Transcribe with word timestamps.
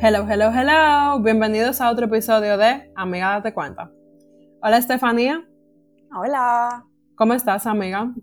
Hello, 0.00 0.24
hello, 0.30 0.52
hello. 0.54 1.20
Bienvenidos 1.20 1.80
a 1.80 1.90
otro 1.90 2.06
episodio 2.06 2.56
de 2.56 2.92
Amiga 2.94 3.30
Date 3.30 3.52
Cuenta. 3.52 3.90
Hola, 4.62 4.78
Estefanía. 4.78 5.44
Hola. 6.16 6.86
¿Cómo 7.16 7.34
estás, 7.34 7.66
amiga? 7.66 8.14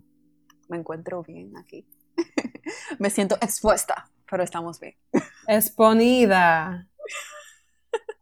Me 0.70 0.78
encuentro 0.78 1.22
bien 1.22 1.54
aquí. 1.58 1.86
Me 2.98 3.10
siento 3.10 3.34
expuesta, 3.42 4.08
pero 4.30 4.42
estamos 4.42 4.80
bien. 4.80 4.94
Exponida. 5.46 6.88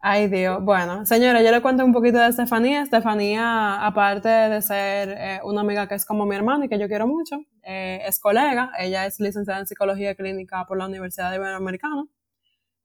Ay, 0.00 0.26
Dios. 0.26 0.60
Bueno, 0.60 1.06
señora, 1.06 1.40
yo 1.40 1.52
le 1.52 1.62
cuento 1.62 1.84
un 1.84 1.92
poquito 1.92 2.18
de 2.18 2.30
Estefanía. 2.30 2.82
Estefanía, 2.82 3.86
aparte 3.86 4.28
de 4.28 4.62
ser 4.62 5.10
eh, 5.16 5.40
una 5.44 5.60
amiga 5.60 5.86
que 5.86 5.94
es 5.94 6.04
como 6.04 6.26
mi 6.26 6.34
hermana 6.34 6.64
y 6.64 6.68
que 6.68 6.80
yo 6.80 6.88
quiero 6.88 7.06
mucho, 7.06 7.36
eh, 7.62 8.02
es 8.04 8.18
colega. 8.18 8.72
Ella 8.80 9.06
es 9.06 9.20
licenciada 9.20 9.60
en 9.60 9.66
Psicología 9.68 10.16
Clínica 10.16 10.64
por 10.66 10.76
la 10.76 10.86
Universidad 10.86 11.32
Iberoamericana. 11.32 12.04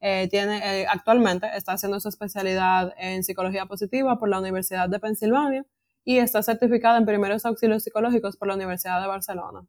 Eh, 0.02 0.28
tiene, 0.30 0.86
actualmente 0.88 1.48
está 1.56 1.74
haciendo 1.74 2.00
su 2.00 2.08
especialidad 2.08 2.94
en 2.98 3.24
Psicología 3.24 3.66
Positiva 3.66 4.18
por 4.18 4.30
la 4.30 4.40
Universidad 4.40 4.88
de 4.88 5.00
Pensilvania 5.00 5.66
y 6.06 6.20
está 6.20 6.42
certificada 6.42 6.98
en 6.98 7.06
Primeros 7.06 7.46
Auxilios 7.46 7.84
Psicológicos 7.84 8.38
por 8.38 8.48
la 8.48 8.56
Universidad 8.56 9.02
de 9.02 9.08
Barcelona. 9.08 9.68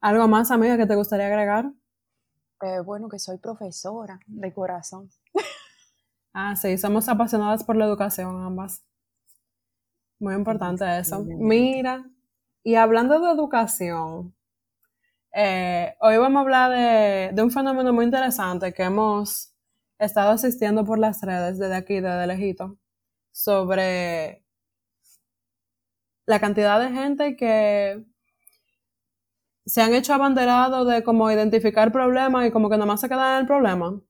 ¿Algo 0.00 0.26
más, 0.28 0.50
amiga, 0.50 0.76
que 0.76 0.86
te 0.86 0.96
gustaría 0.96 1.26
agregar? 1.26 1.72
bueno, 2.84 3.08
que 3.08 3.18
soy 3.18 3.38
profesora 3.38 4.20
de 4.26 4.52
corazón. 4.52 5.10
Ah, 6.34 6.56
sí, 6.56 6.78
somos 6.78 7.10
apasionadas 7.10 7.62
por 7.62 7.76
la 7.76 7.84
educación 7.84 8.42
ambas. 8.42 8.82
Muy 10.18 10.32
importante 10.32 10.82
eso. 10.98 11.22
Mira, 11.26 12.08
y 12.64 12.76
hablando 12.76 13.20
de 13.20 13.32
educación, 13.32 14.34
eh, 15.34 15.94
hoy 16.00 16.16
vamos 16.18 16.38
a 16.38 16.42
hablar 16.42 17.32
de, 17.34 17.42
un 17.42 17.50
fenómeno 17.50 17.92
muy 17.92 18.04
interesante 18.04 18.72
que 18.72 18.82
hemos 18.82 19.54
estado 19.98 20.30
asistiendo 20.30 20.84
por 20.84 20.98
las 20.98 21.22
redes 21.22 21.58
desde 21.58 21.74
aquí, 21.74 22.00
desde 22.00 22.26
lejito, 22.26 22.78
sobre 23.32 24.44
la 26.26 26.40
cantidad 26.40 26.80
de 26.80 26.90
gente 26.90 27.36
que 27.36 28.04
se 29.64 29.80
han 29.80 29.94
hecho 29.94 30.14
abanderados 30.14 30.86
de 30.88 31.02
como 31.02 31.30
identificar 31.30 31.92
problemas 31.92 32.46
y 32.46 32.50
como 32.50 32.68
que 32.68 32.76
nada 32.76 32.86
más 32.86 33.00
se 33.00 33.08
quedan 33.08 33.34
en 33.34 33.40
el 33.40 33.46
problema. 33.46 34.00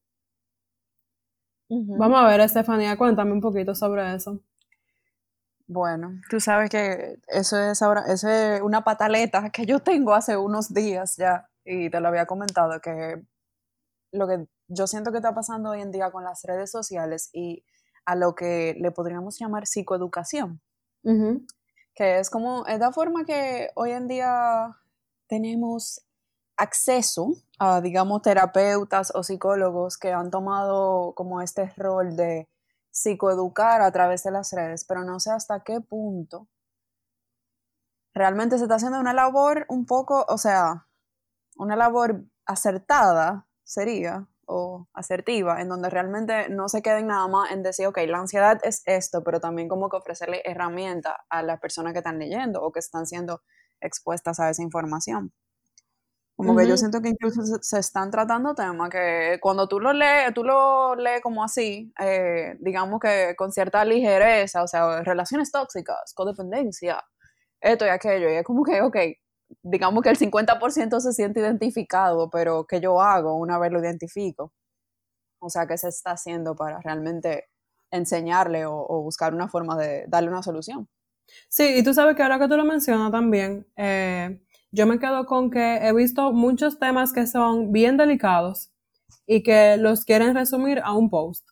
Vamos 1.69 2.19
a 2.21 2.27
ver, 2.27 2.41
Estefanía, 2.41 2.97
cuéntame 2.99 3.33
un 3.33 3.41
poquito 3.41 3.75
sobre 3.75 4.15
eso. 4.15 4.41
Bueno, 5.67 6.21
tú 6.29 6.41
sabes 6.41 6.71
que 6.71 7.19
eso 7.29 7.59
es 7.59 7.81
ahora, 7.83 8.05
eso 8.09 8.29
es 8.29 8.61
una 8.61 8.85
pataleta 8.85 9.51
que 9.51 9.65
yo 9.65 9.81
tengo 9.81 10.15
hace 10.15 10.37
unos 10.37 10.75
días 10.75 11.17
ya, 11.17 11.49
y 11.65 11.89
te 11.91 12.01
lo 12.01 12.09
había 12.09 12.27
comentado, 12.27 12.81
que 12.81 13.23
lo 14.13 14.29
que 14.29 14.47
yo 14.69 14.87
siento 14.87 15.11
que 15.13 15.19
está 15.19 15.35
pasando 15.35 15.71
hoy 15.71 15.81
en 15.81 15.93
día 15.93 16.11
con 16.11 16.25
las 16.25 16.43
redes 16.43 16.71
sociales 16.71 17.31
y 17.33 17.65
a 18.05 18.17
lo 18.17 18.35
que 18.35 18.75
le 18.79 18.91
podríamos 18.91 19.39
llamar 19.39 19.67
psicoeducación, 19.67 20.61
que 21.95 22.19
es 22.19 22.31
como, 22.31 22.67
es 22.67 22.79
la 22.79 22.93
forma 22.93 23.25
que 23.25 23.71
hoy 23.75 23.93
en 23.93 24.09
día 24.09 24.77
tenemos 25.29 26.05
acceso 26.57 27.33
a, 27.59 27.81
digamos, 27.81 28.23
terapeutas 28.23 29.13
o 29.15 29.23
psicólogos 29.23 29.97
que 29.97 30.13
han 30.13 30.31
tomado 30.31 31.15
como 31.15 31.41
este 31.41 31.73
rol 31.77 32.17
de 32.17 32.49
psicoeducar 32.93 33.83
a 33.83 33.91
través 33.91 34.23
de 34.23 34.31
las 34.31 34.53
redes, 34.53 34.85
pero 34.85 35.03
no 35.03 35.19
sé 35.19 35.33
hasta 35.33 35.65
qué 35.65 35.81
punto 35.81 36.49
realmente 38.15 38.59
se 38.59 38.65
está 38.65 38.77
haciendo 38.77 39.01
una 39.01 39.13
labor 39.13 39.65
un 39.69 39.87
poco, 39.87 40.25
o 40.29 40.39
sea, 40.39 40.87
una 41.57 41.77
labor 41.77 42.25
acertada 42.47 43.47
sería, 43.65 44.29
o 44.45 44.89
asertiva, 44.93 45.61
en 45.61 45.69
donde 45.69 45.89
realmente 45.89 46.49
no 46.51 46.69
se 46.69 46.83
queden 46.83 47.07
nada 47.07 47.27
más 47.29 47.51
en 47.53 47.63
decir, 47.63 47.87
ok, 47.87 47.99
la 48.07 48.19
ansiedad 48.19 48.61
es 48.65 48.83
esto, 48.87 49.23
pero 49.25 49.41
también 49.41 49.69
como 49.69 49.89
que 49.89 49.97
ofrecerle 49.97 50.43
herramientas 50.45 51.15
a 51.31 51.43
las 51.43 51.61
personas 51.61 51.93
que 51.93 52.01
están 52.01 52.19
leyendo 52.19 52.63
o 52.63 52.73
que 52.73 52.81
están 52.81 53.07
siendo 53.07 53.43
expuestas 53.81 54.41
a 54.41 54.51
esa 54.51 54.63
información. 54.63 55.33
Como 56.37 56.57
que 56.57 56.67
yo 56.67 56.77
siento 56.77 57.01
que 57.01 57.11
incluso 57.11 57.43
se, 57.61 57.79
están 57.79 58.11
tratando 58.11 58.55
temas 58.55 58.91
que 58.91 59.39
cuando 59.41 59.69
tú 59.69 59.79
lo 59.79 59.93
lees, 59.93 60.33
tú 60.35 60.43
lo 60.43 60.97
lees 60.97 61.21
como 61.21 61.45
así, 61.45 61.93
eh, 62.01 62.57
digamos 62.61 63.01
que 63.01 63.35
con 63.37 63.53
cierta 63.53 63.85
ligereza, 63.85 64.63
o 64.63 64.67
sea, 64.67 65.03
relaciones 65.03 65.53
tóxicas, 65.53 66.13
codependencia, 66.15 67.05
esto 67.61 67.87
y 67.87 67.89
aquello, 67.91 68.31
y 68.31 68.35
es 68.35 68.45
como 68.45 68.65
que, 68.65 68.81
ok, 68.83 68.97
digamos 69.63 70.03
que 70.03 70.11
el 70.11 70.19
50% 70.19 71.01
se 71.01 71.13
siente 71.13 71.41
identificado, 71.41 72.31
pero 72.31 72.67
¿qué 72.67 72.81
yo 72.81 73.01
hago 73.01 73.37
una 73.37 73.59
vez 73.59 73.71
lo 73.73 73.81
identifico? 73.81 74.53
O 75.41 75.51
sea, 75.51 75.67
¿qué 75.67 75.77
se 75.79 75.89
está 75.89 76.13
haciendo 76.13 76.57
para 76.57 76.81
realmente 76.81 77.49
enseñarle 77.91 78.67
o, 78.67 78.75
o 78.75 79.03
buscar 79.03 79.35
una 79.35 79.49
forma 79.49 79.77
de 79.77 80.07
darle 80.09 80.31
una 80.31 80.43
solución? 80.43 80.89
Sí, 81.49 81.79
y 81.79 81.83
tú 81.85 81.95
sabes 81.95 82.17
que 82.17 82.23
ahora 82.23 82.39
que 82.39 82.49
tú 82.49 82.57
lo 82.57 82.65
mencionas 82.65 83.11
también, 83.13 83.67
eh, 83.77 84.41
yo 84.73 84.87
me 84.87 84.99
quedo 84.99 85.27
con 85.27 85.51
que 85.51 85.77
he 85.77 85.93
visto 85.93 86.33
muchos 86.33 86.79
temas 86.79 87.13
que 87.13 87.27
son 87.27 87.73
bien 87.73 87.97
delicados 87.97 88.73
y 89.27 89.43
que 89.43 89.77
los 89.77 90.05
quieren 90.05 90.35
resumir 90.35 90.81
a 90.83 90.93
un 90.93 91.11
post. 91.11 91.47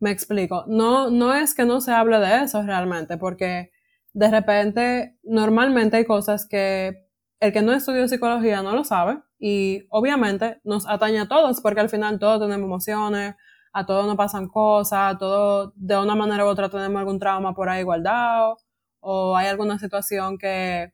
Me 0.00 0.10
explico. 0.10 0.64
No, 0.66 1.10
no 1.10 1.32
es 1.32 1.54
que 1.54 1.64
no 1.64 1.80
se 1.80 1.92
hable 1.92 2.18
de 2.18 2.42
eso 2.42 2.62
realmente, 2.62 3.16
porque 3.16 3.70
de 4.12 4.30
repente, 4.30 5.16
normalmente 5.22 5.96
hay 5.96 6.04
cosas 6.04 6.46
que 6.46 7.06
el 7.40 7.52
que 7.52 7.62
no 7.62 7.72
estudió 7.72 8.06
psicología 8.08 8.62
no 8.62 8.74
lo 8.74 8.84
sabe 8.84 9.18
y 9.38 9.86
obviamente 9.90 10.60
nos 10.64 10.86
atañe 10.88 11.20
a 11.20 11.28
todos 11.28 11.60
porque 11.60 11.80
al 11.80 11.88
final 11.88 12.18
todos 12.18 12.40
tenemos 12.40 12.66
emociones, 12.66 13.36
a 13.72 13.86
todos 13.86 14.06
nos 14.06 14.16
pasan 14.16 14.48
cosas, 14.48 15.14
a 15.14 15.18
todos 15.18 15.72
de 15.76 15.96
una 15.96 16.14
manera 16.14 16.44
u 16.44 16.48
otra 16.48 16.68
tenemos 16.68 17.00
algún 17.00 17.18
trauma 17.18 17.54
por 17.54 17.68
ahí 17.68 17.82
guardado 17.82 18.58
o 19.00 19.36
hay 19.36 19.48
alguna 19.48 19.78
situación 19.78 20.38
que 20.38 20.92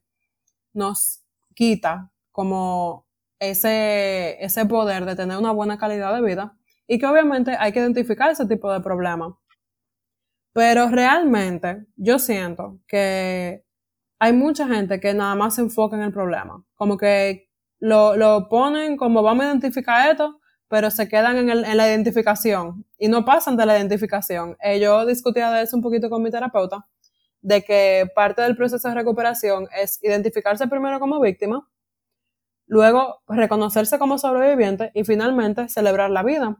nos 0.79 1.25
quita 1.55 2.11
como 2.31 3.07
ese, 3.39 4.43
ese 4.43 4.65
poder 4.65 5.05
de 5.05 5.17
tener 5.17 5.37
una 5.37 5.53
buena 5.53 5.77
calidad 5.77 6.15
de 6.15 6.23
vida 6.23 6.57
y 6.87 6.99
que 6.99 7.07
obviamente 7.07 7.57
hay 7.59 7.73
que 7.73 7.81
identificar 7.81 8.31
ese 8.31 8.47
tipo 8.47 8.73
de 8.73 8.81
problemas. 8.81 9.35
Pero 10.55 10.89
realmente 10.89 11.87
yo 11.97 12.19
siento 12.19 12.81
que 12.89 13.65
hay 14.19 14.33
mucha 14.33 14.67
gente 14.67 14.99
que 14.99 15.15
nada 15.15 15.35
más 15.35 15.57
se 15.57 15.61
enfoca 15.61 15.97
en 15.97 16.03
el 16.03 16.13
problema, 16.13 16.65
como 16.75 16.97
que 16.97 17.49
lo, 17.79 18.17
lo 18.17 18.49
ponen 18.49 18.97
como 18.97 19.23
vamos 19.23 19.45
a 19.45 19.49
identificar 19.49 20.11
esto, 20.11 20.41
pero 20.69 20.91
se 20.91 21.09
quedan 21.09 21.37
en, 21.39 21.51
el, 21.51 21.65
en, 21.65 21.77
la 21.77 21.89
identificación 21.89 22.85
y 22.99 23.09
no 23.09 23.25
pasan 23.25 23.57
de 23.57 23.67
la 23.67 23.79
identificación. 23.79 24.57
Eh, 24.61 24.81
yo 24.81 25.07
discutía 25.07 25.51
de 25.51 25.63
eso 25.63 25.77
un 25.77 25.83
poquito 25.83 26.11
con 26.11 26.23
mi 26.23 26.31
terapeuta 26.31 26.87
de 27.41 27.63
que 27.63 28.11
parte 28.15 28.43
del 28.43 28.57
proceso 28.57 28.89
de 28.89 28.95
recuperación 28.95 29.69
es 29.77 30.03
identificarse 30.03 30.69
primero 30.69 31.01
como 31.01 31.21
víctima, 31.21 31.69
luego 32.67 33.23
reconocerse 33.29 33.99
como 33.99 34.19
sobreviviente 34.19 34.91
y 34.95 35.05
finalmente 35.05 35.69
celebrar 35.69 36.11
la 36.11 36.23
vida. 36.23 36.57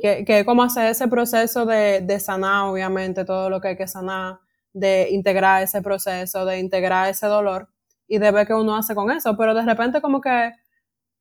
que, 0.00 0.24
que 0.24 0.44
como 0.44 0.62
hacer 0.62 0.86
ese 0.90 1.08
proceso 1.08 1.66
de, 1.66 2.00
de 2.00 2.20
sanar, 2.20 2.64
obviamente, 2.66 3.24
todo 3.24 3.50
lo 3.50 3.60
que 3.60 3.68
hay 3.68 3.76
que 3.76 3.86
sanar, 3.86 4.38
de 4.72 5.08
integrar 5.10 5.62
ese 5.62 5.82
proceso, 5.82 6.44
de 6.44 6.58
integrar 6.58 7.08
ese 7.10 7.26
dolor 7.26 7.68
y 8.06 8.18
de 8.18 8.30
ver 8.30 8.46
qué 8.46 8.54
uno 8.54 8.76
hace 8.76 8.94
con 8.94 9.10
eso. 9.10 9.36
Pero 9.36 9.54
de 9.54 9.62
repente 9.62 10.00
como 10.00 10.20
que 10.20 10.52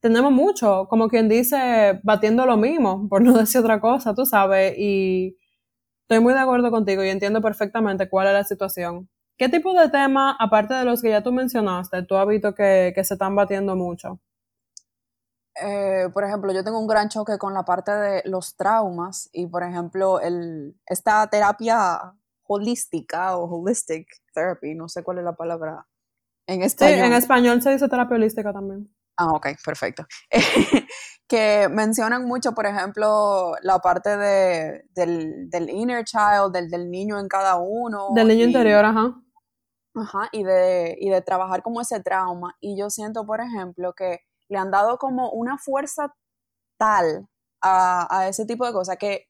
tenemos 0.02 0.32
mucho, 0.32 0.88
como 0.90 1.10
quien 1.10 1.28
dice, 1.30 2.00
batiendo 2.04 2.46
lo 2.46 2.58
mismo, 2.58 3.08
por 3.10 3.22
no 3.22 3.34
decir 3.38 3.62
otra 3.62 3.80
cosa, 3.82 4.14
tú 4.14 4.26
sabes, 4.26 4.76
y 4.78 5.38
Estoy 6.10 6.24
muy 6.24 6.34
de 6.34 6.40
acuerdo 6.40 6.72
contigo 6.72 7.04
y 7.04 7.10
entiendo 7.10 7.40
perfectamente 7.40 8.10
cuál 8.10 8.26
es 8.26 8.34
la 8.34 8.44
situación. 8.44 9.08
¿Qué 9.38 9.48
tipo 9.48 9.80
de 9.80 9.90
temas, 9.90 10.36
aparte 10.40 10.74
de 10.74 10.84
los 10.84 11.04
que 11.04 11.12
ya 11.12 11.22
tú 11.22 11.32
mencionaste, 11.32 12.02
tú 12.02 12.16
has 12.16 12.28
visto 12.28 12.56
que, 12.56 12.92
se 12.96 13.14
están 13.14 13.36
batiendo 13.36 13.76
mucho? 13.76 14.20
Eh, 15.62 16.10
por 16.12 16.24
ejemplo, 16.24 16.52
yo 16.52 16.64
tengo 16.64 16.80
un 16.80 16.88
gran 16.88 17.10
choque 17.10 17.38
con 17.38 17.54
la 17.54 17.62
parte 17.62 17.92
de 17.92 18.24
los 18.26 18.56
traumas 18.56 19.30
y, 19.34 19.46
por 19.46 19.62
ejemplo, 19.62 20.20
el, 20.20 20.76
esta 20.88 21.28
terapia 21.28 22.16
holística 22.48 23.38
o 23.38 23.46
holistic 23.46 24.08
therapy, 24.34 24.74
no 24.74 24.90
sé 24.90 25.04
cuál 25.04 25.20
es 25.20 25.24
la 25.24 25.36
palabra 25.36 25.86
en 26.48 26.64
español. 26.64 26.98
Sí, 26.98 27.06
en 27.06 27.14
español 27.14 27.62
se 27.62 27.70
dice 27.70 27.88
terapia 27.88 28.16
holística 28.16 28.52
también. 28.52 28.92
Ah, 29.20 29.34
ok, 29.34 29.48
perfecto. 29.66 30.06
que 31.28 31.68
mencionan 31.70 32.26
mucho, 32.26 32.54
por 32.54 32.66
ejemplo, 32.66 33.54
la 33.62 33.80
parte 33.80 34.16
de, 34.16 34.86
del, 34.96 35.70
inner 35.70 36.06
child, 36.06 36.54
del, 36.54 36.70
del, 36.70 36.90
niño 36.90 37.20
en 37.20 37.28
cada 37.28 37.58
uno. 37.58 38.12
Del 38.16 38.30
niño 38.30 38.46
interior, 38.46 38.86
ajá. 38.86 39.22
Ajá, 39.94 40.30
y 40.32 40.44
de, 40.44 40.96
y 41.02 41.10
de 41.10 41.22
trabajar 41.22 41.62
como 41.62 41.82
ese 41.82 42.00
trauma. 42.00 42.56
Y 42.62 42.80
yo 42.80 42.90
siento, 42.90 43.26
por 43.26 43.42
ejemplo, 43.42 43.94
que 43.94 44.22
le 44.48 44.58
han 44.58 44.72
dado 44.72 44.98
como 44.98 45.30
una 45.32 45.58
fuerza 45.58 46.16
tal 46.78 47.28
a, 47.62 48.08
a 48.18 48.30
ese 48.30 48.46
tipo 48.46 48.66
de 48.66 48.72
cosas 48.72 48.96
que 48.98 49.28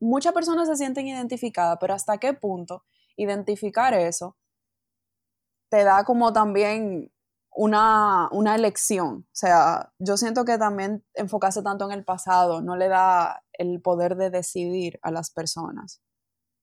muchas 0.00 0.34
personas 0.34 0.68
se 0.68 0.76
sienten 0.76 1.06
identificadas, 1.06 1.78
pero 1.80 1.94
hasta 1.94 2.18
qué 2.18 2.34
punto 2.34 2.84
identificar 3.16 3.94
eso 3.94 4.36
te 5.70 5.82
da 5.84 6.04
como 6.04 6.34
también 6.34 7.10
una, 7.54 8.28
una 8.32 8.54
elección. 8.54 9.26
O 9.26 9.34
sea, 9.34 9.92
yo 9.98 10.16
siento 10.16 10.44
que 10.44 10.58
también 10.58 11.04
enfocarse 11.14 11.62
tanto 11.62 11.84
en 11.84 11.92
el 11.92 12.04
pasado 12.04 12.62
no 12.62 12.76
le 12.76 12.88
da 12.88 13.42
el 13.52 13.80
poder 13.80 14.16
de 14.16 14.30
decidir 14.30 14.98
a 15.02 15.10
las 15.10 15.30
personas. 15.30 16.00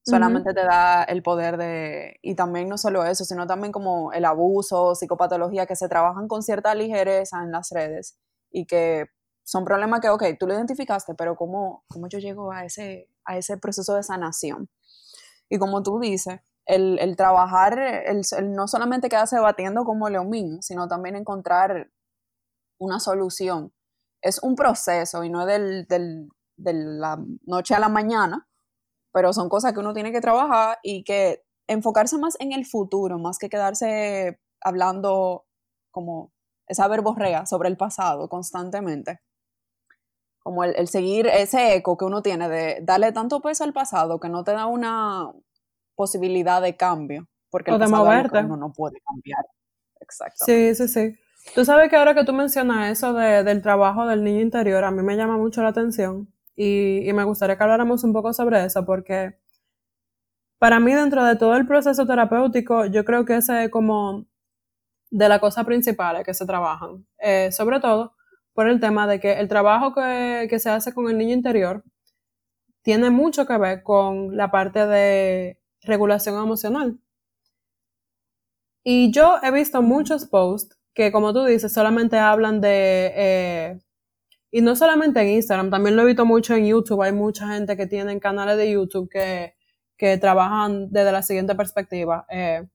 Solamente 0.03 0.53
te 0.53 0.63
da 0.63 1.03
el 1.03 1.21
poder 1.21 1.57
de, 1.57 2.17
y 2.23 2.33
también 2.33 2.67
no 2.67 2.77
solo 2.77 3.03
eso, 3.03 3.25
sino 3.25 3.45
también 3.45 3.71
como 3.71 4.11
el 4.11 4.25
abuso, 4.25 4.95
psicopatología, 4.95 5.67
que 5.67 5.75
se 5.75 5.87
trabajan 5.87 6.27
con 6.27 6.41
cierta 6.41 6.73
ligereza 6.73 7.43
en 7.43 7.51
las 7.51 7.69
redes 7.69 8.17
y 8.49 8.65
que 8.65 9.05
son 9.43 9.65
problemas 9.65 9.99
que, 9.99 10.09
ok, 10.09 10.23
tú 10.39 10.47
lo 10.47 10.55
identificaste, 10.55 11.13
pero 11.13 11.35
¿cómo, 11.35 11.83
cómo 11.89 12.07
yo 12.07 12.17
llego 12.17 12.51
a 12.51 12.65
ese, 12.65 13.07
a 13.23 13.37
ese 13.37 13.57
proceso 13.57 13.93
de 13.93 14.01
sanación? 14.01 14.69
Y 15.49 15.59
como 15.59 15.83
tú 15.83 15.99
dices, 15.99 16.39
el, 16.69 16.99
el 16.99 17.15
trabajar, 17.15 17.79
el, 17.79 18.21
no 18.53 18.67
solamente 18.67 19.09
quedarse 19.09 19.39
batiendo 19.39 19.83
como 19.85 20.07
león 20.07 20.61
sino 20.61 20.87
también 20.87 21.15
encontrar 21.15 21.89
una 22.79 22.99
solución. 22.99 23.73
Es 24.21 24.39
un 24.43 24.55
proceso 24.55 25.23
y 25.23 25.29
no 25.29 25.41
es 25.41 25.47
del, 25.47 25.87
del, 25.87 26.29
de 26.57 26.73
la 26.73 27.17
noche 27.45 27.73
a 27.73 27.79
la 27.79 27.89
mañana, 27.89 28.47
pero 29.11 29.33
son 29.33 29.49
cosas 29.49 29.73
que 29.73 29.79
uno 29.79 29.93
tiene 29.93 30.11
que 30.11 30.21
trabajar 30.21 30.77
y 30.83 31.03
que 31.03 31.43
enfocarse 31.67 32.19
más 32.19 32.37
en 32.39 32.51
el 32.53 32.65
futuro, 32.67 33.17
más 33.17 33.39
que 33.39 33.49
quedarse 33.49 34.39
hablando 34.61 35.45
como 35.91 36.31
esa 36.67 36.87
verborrea 36.87 37.47
sobre 37.47 37.69
el 37.69 37.77
pasado 37.77 38.29
constantemente 38.29 39.21
como 40.43 40.63
el, 40.63 40.87
seguir 40.87 41.27
ese 41.27 41.75
eco 41.75 41.97
que 41.97 42.05
uno 42.05 42.21
tiene 42.21 42.49
de 42.49 42.79
darle 42.81 43.11
tanto 43.11 43.41
peso 43.41 43.63
al 43.63 43.73
pasado 43.73 44.19
que 44.19 44.29
no 44.29 44.43
te 44.43 44.53
da 44.53 44.65
una 44.65 45.31
posibilidad 45.99 46.61
de 46.61 46.77
cambio, 46.77 47.27
porque 47.49 47.71
el 47.71 47.75
o 47.75 47.77
de 47.79 47.83
pasado 47.87 48.05
moverte. 48.05 48.39
uno 48.39 48.55
no 48.55 48.71
puede 48.71 49.01
cambiar. 49.01 49.45
Exacto. 49.99 50.45
Sí, 50.45 50.73
sí, 50.73 50.87
sí. 50.87 51.19
Tú 51.53 51.65
sabes 51.65 51.89
que 51.89 51.97
ahora 51.97 52.15
que 52.15 52.23
tú 52.23 52.31
mencionas 52.31 52.89
eso 52.89 53.11
de, 53.11 53.43
del 53.43 53.61
trabajo 53.61 54.07
del 54.07 54.23
niño 54.23 54.39
interior, 54.39 54.81
a 54.85 54.91
mí 54.91 55.03
me 55.03 55.17
llama 55.17 55.35
mucho 55.35 55.61
la 55.61 55.69
atención 55.69 56.33
y, 56.55 57.09
y 57.09 57.11
me 57.11 57.25
gustaría 57.25 57.57
que 57.57 57.63
habláramos 57.63 58.05
un 58.05 58.13
poco 58.13 58.31
sobre 58.31 58.63
eso 58.63 58.85
porque 58.85 59.37
para 60.57 60.79
mí 60.79 60.93
dentro 60.93 61.25
de 61.25 61.35
todo 61.35 61.57
el 61.57 61.67
proceso 61.67 62.05
terapéutico 62.05 62.85
yo 62.85 63.03
creo 63.03 63.25
que 63.25 63.35
ese 63.35 63.65
es 63.65 63.69
como 63.69 64.25
de 65.11 65.27
las 65.27 65.39
cosas 65.39 65.65
principales 65.65 66.23
que 66.23 66.33
se 66.33 66.45
trabajan. 66.45 67.05
Eh, 67.17 67.51
sobre 67.51 67.81
todo 67.81 68.13
por 68.53 68.69
el 68.69 68.79
tema 68.79 69.05
de 69.05 69.19
que 69.19 69.33
el 69.33 69.49
trabajo 69.49 69.93
que, 69.93 70.59
se 70.59 70.69
hace 70.69 70.93
con 70.93 71.09
el 71.09 71.17
niño 71.17 71.33
interior 71.33 71.83
tiene 72.83 73.09
mucho 73.09 73.45
que 73.45 73.57
ver 73.57 73.83
con 73.83 74.37
la 74.37 74.49
parte 74.49 74.85
de 74.85 75.58
regulación 75.81 76.41
emocional. 76.41 76.99
Y 78.83 79.11
yo 79.11 79.35
he 79.43 79.51
visto 79.51 79.81
muchos 79.81 80.25
posts 80.25 80.77
que, 80.93 81.11
como 81.11 81.33
tú 81.33 81.45
dices, 81.45 81.71
solamente 81.71 82.17
hablan 82.17 82.61
de... 82.61 83.13
Eh, 83.15 83.79
y 84.51 84.61
no 84.61 84.75
solamente 84.75 85.21
en 85.21 85.29
Instagram, 85.29 85.69
también 85.69 85.95
lo 85.95 86.01
he 86.01 86.05
visto 86.05 86.25
mucho 86.25 86.55
en 86.55 86.65
YouTube. 86.65 87.03
Hay 87.03 87.11
mucha 87.11 87.47
gente 87.53 87.77
que 87.77 87.85
tiene 87.85 88.19
canales 88.19 88.57
de 88.57 88.71
YouTube 88.71 89.09
que, 89.09 89.53
que 89.95 90.17
trabajan 90.17 90.89
desde 90.91 91.11
la 91.11 91.21
siguiente 91.21 91.53
perspectiva. 91.55 92.25
Eh, 92.29 92.67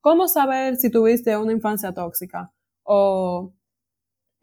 ¿Cómo 0.00 0.28
saber 0.28 0.76
si 0.76 0.90
tuviste 0.90 1.36
una 1.36 1.52
infancia 1.52 1.94
tóxica? 1.94 2.52
O 2.82 3.54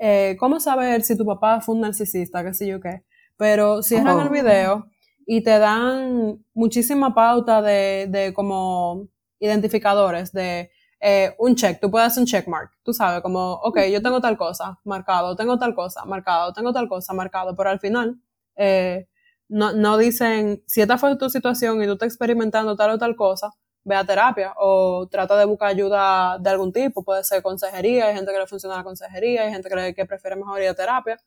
eh, 0.03 0.35
¿cómo 0.39 0.59
saber 0.59 1.03
si 1.03 1.15
tu 1.15 1.23
papá 1.23 1.61
fue 1.61 1.75
un 1.75 1.81
narcisista, 1.81 2.43
qué 2.43 2.55
sé 2.55 2.65
yo 2.65 2.81
qué? 2.81 3.03
Pero 3.37 3.83
cierran 3.83 4.19
el 4.19 4.29
video 4.29 4.89
y 5.25 5.43
te 5.43 5.59
dan 5.59 6.43
muchísima 6.53 7.13
pauta 7.13 7.61
de, 7.61 8.07
de 8.09 8.33
como 8.33 9.07
identificadores 9.39 10.31
de 10.31 10.71
eh, 10.99 11.35
un 11.39 11.55
check, 11.55 11.79
tú 11.81 11.89
puedes 11.89 12.07
hacer 12.07 12.21
un 12.21 12.27
check 12.27 12.47
mark, 12.47 12.71
tú 12.83 12.93
sabes, 12.93 13.21
como, 13.21 13.53
ok, 13.53 13.79
yo 13.91 14.01
tengo 14.03 14.21
tal 14.21 14.37
cosa 14.37 14.79
marcado, 14.83 15.35
tengo 15.35 15.57
tal 15.57 15.73
cosa 15.73 16.05
marcado, 16.05 16.53
tengo 16.53 16.71
tal 16.73 16.87
cosa 16.87 17.13
marcado, 17.13 17.55
pero 17.55 17.71
al 17.71 17.79
final 17.79 18.21
eh, 18.55 19.07
no, 19.49 19.73
no 19.73 19.97
dicen, 19.97 20.63
si 20.67 20.81
esta 20.81 20.97
fue 20.97 21.15
tu 21.17 21.29
situación 21.29 21.81
y 21.81 21.87
tú 21.87 21.93
estás 21.93 22.07
experimentando 22.07 22.75
tal 22.75 22.91
o 22.91 22.97
tal 22.99 23.15
cosa, 23.15 23.51
ve 23.83 23.95
a 23.95 24.05
terapia 24.05 24.53
o 24.57 25.07
trata 25.09 25.37
de 25.37 25.45
buscar 25.45 25.69
ayuda 25.69 26.37
de 26.39 26.49
algún 26.51 26.71
tipo, 26.71 27.03
puede 27.03 27.23
ser 27.23 27.41
consejería, 27.41 28.07
hay 28.07 28.15
gente 28.15 28.31
que 28.31 28.37
le 28.39 28.47
funciona 28.47 28.77
la 28.77 28.83
consejería, 28.83 29.43
hay 29.43 29.51
gente 29.51 29.69
que, 29.69 29.95
que 29.95 30.05
prefiere 30.05 30.35
mejor 30.35 30.61
ir 30.61 30.69
a 30.69 30.75
terapia, 30.75 31.17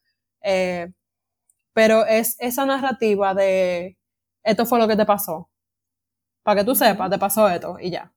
eh, 0.42 0.92
pero 1.74 2.06
es 2.06 2.36
esa 2.38 2.64
narrativa 2.64 3.34
de 3.34 3.98
esto 4.44 4.66
fue 4.66 4.78
lo 4.78 4.88
que 4.88 4.96
te 4.96 5.06
pasó, 5.06 5.50
para 6.42 6.60
que 6.60 6.66
tú 6.66 6.74
sepas, 6.74 7.10
te 7.10 7.18
pasó 7.18 7.48
esto 7.48 7.76
y 7.80 7.90
ya. 7.90 8.12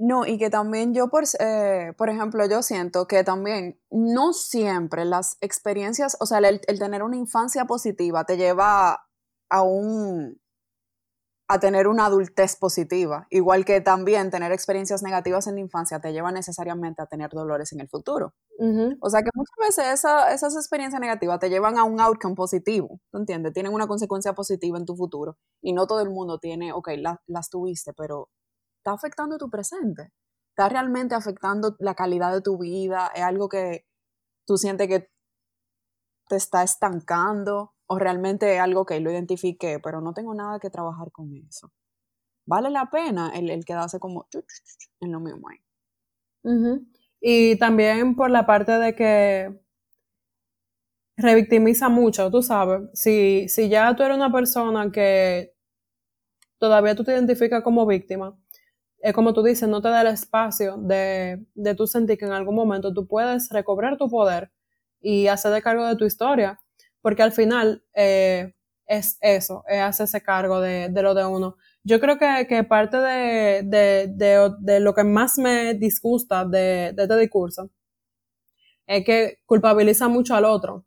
No, 0.00 0.24
y 0.26 0.38
que 0.38 0.48
también 0.48 0.94
yo, 0.94 1.08
por, 1.08 1.24
eh, 1.40 1.92
por 1.98 2.08
ejemplo, 2.08 2.46
yo 2.48 2.62
siento 2.62 3.08
que 3.08 3.24
también 3.24 3.80
no 3.90 4.32
siempre 4.32 5.04
las 5.04 5.36
experiencias, 5.40 6.16
o 6.20 6.26
sea, 6.26 6.38
el 6.38 6.60
tener 6.78 7.02
una 7.02 7.16
infancia 7.16 7.64
positiva 7.64 8.24
te 8.24 8.36
lleva 8.36 9.08
a 9.50 9.62
un, 9.62 10.40
a 11.50 11.58
tener 11.60 11.88
una 11.88 12.04
adultez 12.04 12.56
positiva, 12.56 13.26
igual 13.30 13.64
que 13.64 13.80
también 13.80 14.30
tener 14.30 14.52
experiencias 14.52 15.02
negativas 15.02 15.46
en 15.46 15.54
la 15.54 15.62
infancia 15.62 15.98
te 15.98 16.12
lleva 16.12 16.30
necesariamente 16.30 17.00
a 17.00 17.06
tener 17.06 17.30
dolores 17.30 17.72
en 17.72 17.80
el 17.80 17.88
futuro. 17.88 18.34
O 19.00 19.08
sea 19.08 19.22
que 19.22 19.30
muchas 19.34 19.56
veces 19.58 20.04
esas 20.34 20.54
experiencias 20.56 21.00
negativas 21.00 21.38
te 21.38 21.48
llevan 21.48 21.78
a 21.78 21.84
un 21.84 22.00
outcome 22.00 22.34
positivo, 22.34 23.00
¿tú 23.10 23.18
entiendes? 23.18 23.54
Tienen 23.54 23.72
una 23.72 23.86
consecuencia 23.86 24.34
positiva 24.34 24.76
en 24.76 24.84
tu 24.84 24.94
futuro 24.94 25.38
y 25.62 25.72
no 25.72 25.86
todo 25.86 26.02
el 26.02 26.10
mundo 26.10 26.38
tiene, 26.38 26.74
ok, 26.74 26.90
las 27.26 27.48
tuviste, 27.48 27.94
pero 27.94 28.28
está 28.80 28.92
afectando 28.92 29.38
tu 29.38 29.48
presente, 29.48 30.12
está 30.50 30.68
realmente 30.68 31.14
afectando 31.14 31.76
la 31.78 31.94
calidad 31.94 32.30
de 32.30 32.42
tu 32.42 32.58
vida, 32.58 33.10
es 33.14 33.22
algo 33.22 33.48
que 33.48 33.86
tú 34.46 34.58
sientes 34.58 34.86
que 34.86 35.10
te 36.28 36.36
está 36.36 36.62
estancando 36.62 37.72
o 37.88 37.98
realmente 37.98 38.58
algo 38.58 38.84
que 38.86 39.00
lo 39.00 39.10
identifique, 39.10 39.80
pero 39.82 40.00
no 40.00 40.12
tengo 40.12 40.34
nada 40.34 40.60
que 40.60 40.70
trabajar 40.70 41.10
con 41.10 41.34
eso. 41.34 41.72
Vale 42.46 42.70
la 42.70 42.90
pena 42.90 43.32
el, 43.34 43.50
el 43.50 43.64
quedarse 43.64 43.98
como 43.98 44.28
en 45.00 45.12
lo 45.12 45.20
mismo 45.20 45.48
ahí. 45.48 45.58
Y 47.20 47.56
también 47.58 48.14
por 48.14 48.30
la 48.30 48.46
parte 48.46 48.72
de 48.72 48.94
que 48.94 49.60
revictimiza 51.16 51.88
mucho, 51.88 52.30
tú 52.30 52.42
sabes, 52.42 52.82
si, 52.94 53.48
si 53.48 53.68
ya 53.68 53.96
tú 53.96 54.02
eres 54.02 54.16
una 54.16 54.30
persona 54.30 54.90
que 54.92 55.54
todavía 56.58 56.94
tú 56.94 57.04
te 57.04 57.12
identificas 57.12 57.62
como 57.62 57.86
víctima, 57.86 58.38
es 59.00 59.14
como 59.14 59.32
tú 59.32 59.42
dices, 59.42 59.68
no 59.68 59.80
te 59.80 59.88
da 59.88 60.02
el 60.02 60.08
espacio 60.08 60.76
de, 60.76 61.46
de 61.54 61.74
tú 61.74 61.86
sentir 61.86 62.18
que 62.18 62.26
en 62.26 62.32
algún 62.32 62.54
momento 62.54 62.92
tú 62.92 63.06
puedes 63.06 63.48
recobrar 63.50 63.96
tu 63.96 64.08
poder 64.08 64.52
y 65.00 65.28
hacer 65.28 65.52
de 65.52 65.62
cargo 65.62 65.86
de 65.86 65.96
tu 65.96 66.04
historia 66.04 66.60
porque 67.00 67.22
al 67.22 67.32
final 67.32 67.84
eh, 67.94 68.54
es 68.86 69.18
eso, 69.20 69.64
es 69.68 69.80
hacerse 69.80 70.22
cargo 70.22 70.60
de, 70.60 70.90
lo 70.90 71.14
de 71.14 71.24
uno. 71.24 71.56
Yo 71.84 72.00
creo 72.00 72.18
que, 72.18 72.64
parte 72.64 72.96
de, 72.96 74.80
lo 74.80 74.94
que 74.94 75.04
más 75.04 75.38
me 75.38 75.74
disgusta 75.74 76.44
de, 76.44 76.94
este 76.96 77.16
discurso 77.16 77.70
es 78.86 79.04
que 79.04 79.38
culpabiliza 79.44 80.08
mucho 80.08 80.34
al 80.34 80.46
otro, 80.46 80.86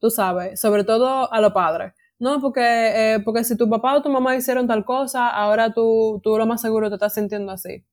tú 0.00 0.10
sabes, 0.10 0.60
sobre 0.60 0.84
todo 0.84 1.32
a 1.32 1.40
los 1.40 1.52
padres. 1.52 1.92
No, 2.18 2.40
porque, 2.40 2.62
eh, 2.62 3.20
porque 3.24 3.44
si 3.44 3.56
tu 3.56 3.68
papá 3.68 3.94
o 3.96 4.02
tu 4.02 4.08
mamá 4.08 4.34
hicieron 4.36 4.66
tal 4.66 4.84
cosa, 4.84 5.28
ahora 5.28 5.72
tú, 5.72 6.20
tú 6.24 6.38
lo 6.38 6.46
más 6.46 6.62
seguro 6.62 6.88
te 6.88 6.94
estás 6.94 7.14
sintiendo 7.14 7.52
así. 7.52 7.84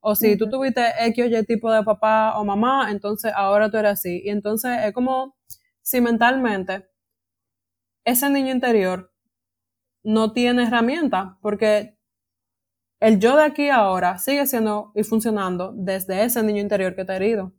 O 0.00 0.14
si 0.14 0.36
tú 0.36 0.48
tuviste 0.48 0.82
X 0.98 1.24
o 1.24 1.28
Y 1.28 1.46
tipo 1.46 1.70
de 1.72 1.82
papá 1.82 2.38
o 2.38 2.44
mamá, 2.44 2.90
entonces 2.90 3.32
ahora 3.34 3.70
tú 3.70 3.78
eres 3.78 3.92
así. 3.92 4.22
Y 4.24 4.30
entonces 4.30 4.78
es 4.84 4.92
como 4.92 5.36
si 5.82 6.00
mentalmente 6.00 6.89
ese 8.10 8.30
niño 8.30 8.52
interior 8.52 9.12
no 10.02 10.32
tiene 10.32 10.64
herramienta 10.64 11.38
porque 11.40 11.98
el 13.00 13.18
yo 13.18 13.36
de 13.36 13.44
aquí 13.44 13.70
ahora 13.70 14.18
sigue 14.18 14.46
siendo 14.46 14.92
y 14.94 15.04
funcionando 15.04 15.72
desde 15.74 16.24
ese 16.24 16.42
niño 16.42 16.60
interior 16.60 16.94
que 16.94 17.04
te 17.04 17.12
ha 17.12 17.16
herido. 17.16 17.52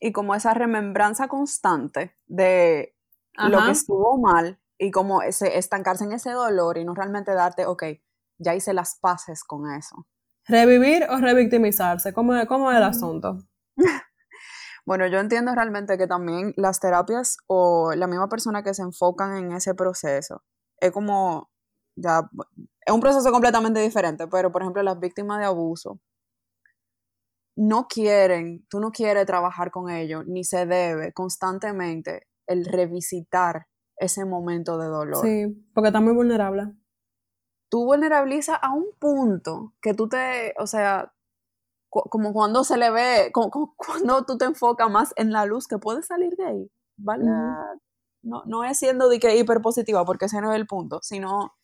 Y 0.00 0.12
como 0.12 0.34
esa 0.34 0.54
remembranza 0.54 1.28
constante 1.28 2.14
de 2.26 2.96
lo 3.36 3.64
que 3.64 3.72
estuvo 3.72 4.18
mal 4.18 4.58
y 4.78 4.90
como 4.90 5.22
ese, 5.22 5.58
estancarse 5.58 6.04
en 6.04 6.12
ese 6.12 6.30
dolor 6.30 6.78
y 6.78 6.84
no 6.84 6.94
realmente 6.94 7.32
darte, 7.32 7.66
ok, 7.66 7.84
ya 8.38 8.54
hice 8.54 8.72
las 8.74 8.98
paces 9.00 9.44
con 9.44 9.70
eso. 9.70 10.06
Revivir 10.46 11.06
o 11.10 11.18
revictimizarse, 11.18 12.12
¿cómo, 12.12 12.34
cómo 12.46 12.70
es 12.70 12.76
el 12.76 12.84
asunto? 12.84 13.38
Bueno, 14.86 15.06
yo 15.08 15.18
entiendo 15.18 15.52
realmente 15.52 15.98
que 15.98 16.06
también 16.06 16.54
las 16.56 16.78
terapias 16.78 17.38
o 17.48 17.92
la 17.94 18.06
misma 18.06 18.28
persona 18.28 18.62
que 18.62 18.72
se 18.72 18.82
enfocan 18.82 19.36
en 19.36 19.52
ese 19.52 19.74
proceso 19.74 20.44
es 20.78 20.92
como, 20.92 21.50
ya, 21.96 22.30
es 22.86 22.94
un 22.94 23.00
proceso 23.00 23.32
completamente 23.32 23.80
diferente, 23.80 24.28
pero 24.28 24.52
por 24.52 24.62
ejemplo 24.62 24.82
las 24.84 25.00
víctimas 25.00 25.40
de 25.40 25.46
abuso 25.46 26.00
no 27.56 27.88
quieren, 27.88 28.64
tú 28.68 28.78
no 28.78 28.92
quieres 28.92 29.26
trabajar 29.26 29.70
con 29.70 29.90
ellos, 29.90 30.24
ni 30.26 30.44
se 30.44 30.66
debe 30.66 31.12
constantemente 31.12 32.28
el 32.46 32.64
revisitar 32.64 33.66
ese 33.96 34.24
momento 34.24 34.78
de 34.78 34.86
dolor. 34.86 35.26
Sí, 35.26 35.66
porque 35.74 35.88
está 35.88 36.00
muy 36.00 36.12
vulnerable. 36.12 36.70
Tú 37.68 37.86
vulnerabilizas 37.86 38.58
a 38.62 38.72
un 38.72 38.86
punto 39.00 39.74
que 39.80 39.94
tú 39.94 40.08
te, 40.08 40.54
o 40.58 40.66
sea, 40.66 41.12
como 42.04 42.32
cuando 42.32 42.64
se 42.64 42.76
le 42.76 42.90
ve, 42.90 43.30
como, 43.32 43.74
cuando 43.76 44.24
tú 44.24 44.38
te 44.38 44.44
enfocas 44.44 44.90
más 44.90 45.12
en 45.16 45.32
la 45.32 45.46
luz 45.46 45.66
que 45.66 45.78
puede 45.78 46.02
salir 46.02 46.36
de 46.36 46.46
ahí. 46.46 46.70
¿vale? 46.96 47.24
no, 48.22 48.42
no 48.46 48.64
es 48.64 48.78
siendo 48.78 49.08
de 49.08 49.18
que 49.18 49.36
hiper 49.36 49.60
positiva, 49.60 50.04
porque 50.04 50.26
ese 50.26 50.40
no 50.40 50.52
es 50.52 50.56
el 50.56 50.66
punto, 50.66 51.00
sino 51.02 51.54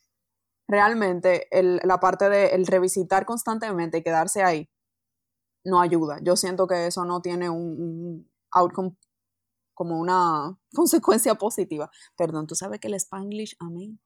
realmente 0.68 1.48
el, 1.50 1.80
la 1.84 1.98
parte 2.00 2.28
de 2.28 2.48
el 2.48 2.66
revisitar 2.66 3.26
constantemente 3.26 3.98
y 3.98 4.02
quedarse 4.02 4.42
ahí 4.42 4.68
no 5.64 5.80
ayuda. 5.80 6.18
Yo 6.22 6.36
siento 6.36 6.66
que 6.66 6.86
eso 6.86 7.04
no 7.04 7.20
tiene 7.20 7.48
un, 7.50 8.28
outcome 8.52 8.96
como 9.74 9.98
una 9.98 10.58
consecuencia 10.74 11.34
positiva. 11.34 11.90
Perdón, 12.16 12.46
tú 12.46 12.54
sabes 12.54 12.80
que 12.80 12.88
el 12.88 12.94
Spanglish 12.94 13.56
a 13.60 13.68
mí, 13.68 13.98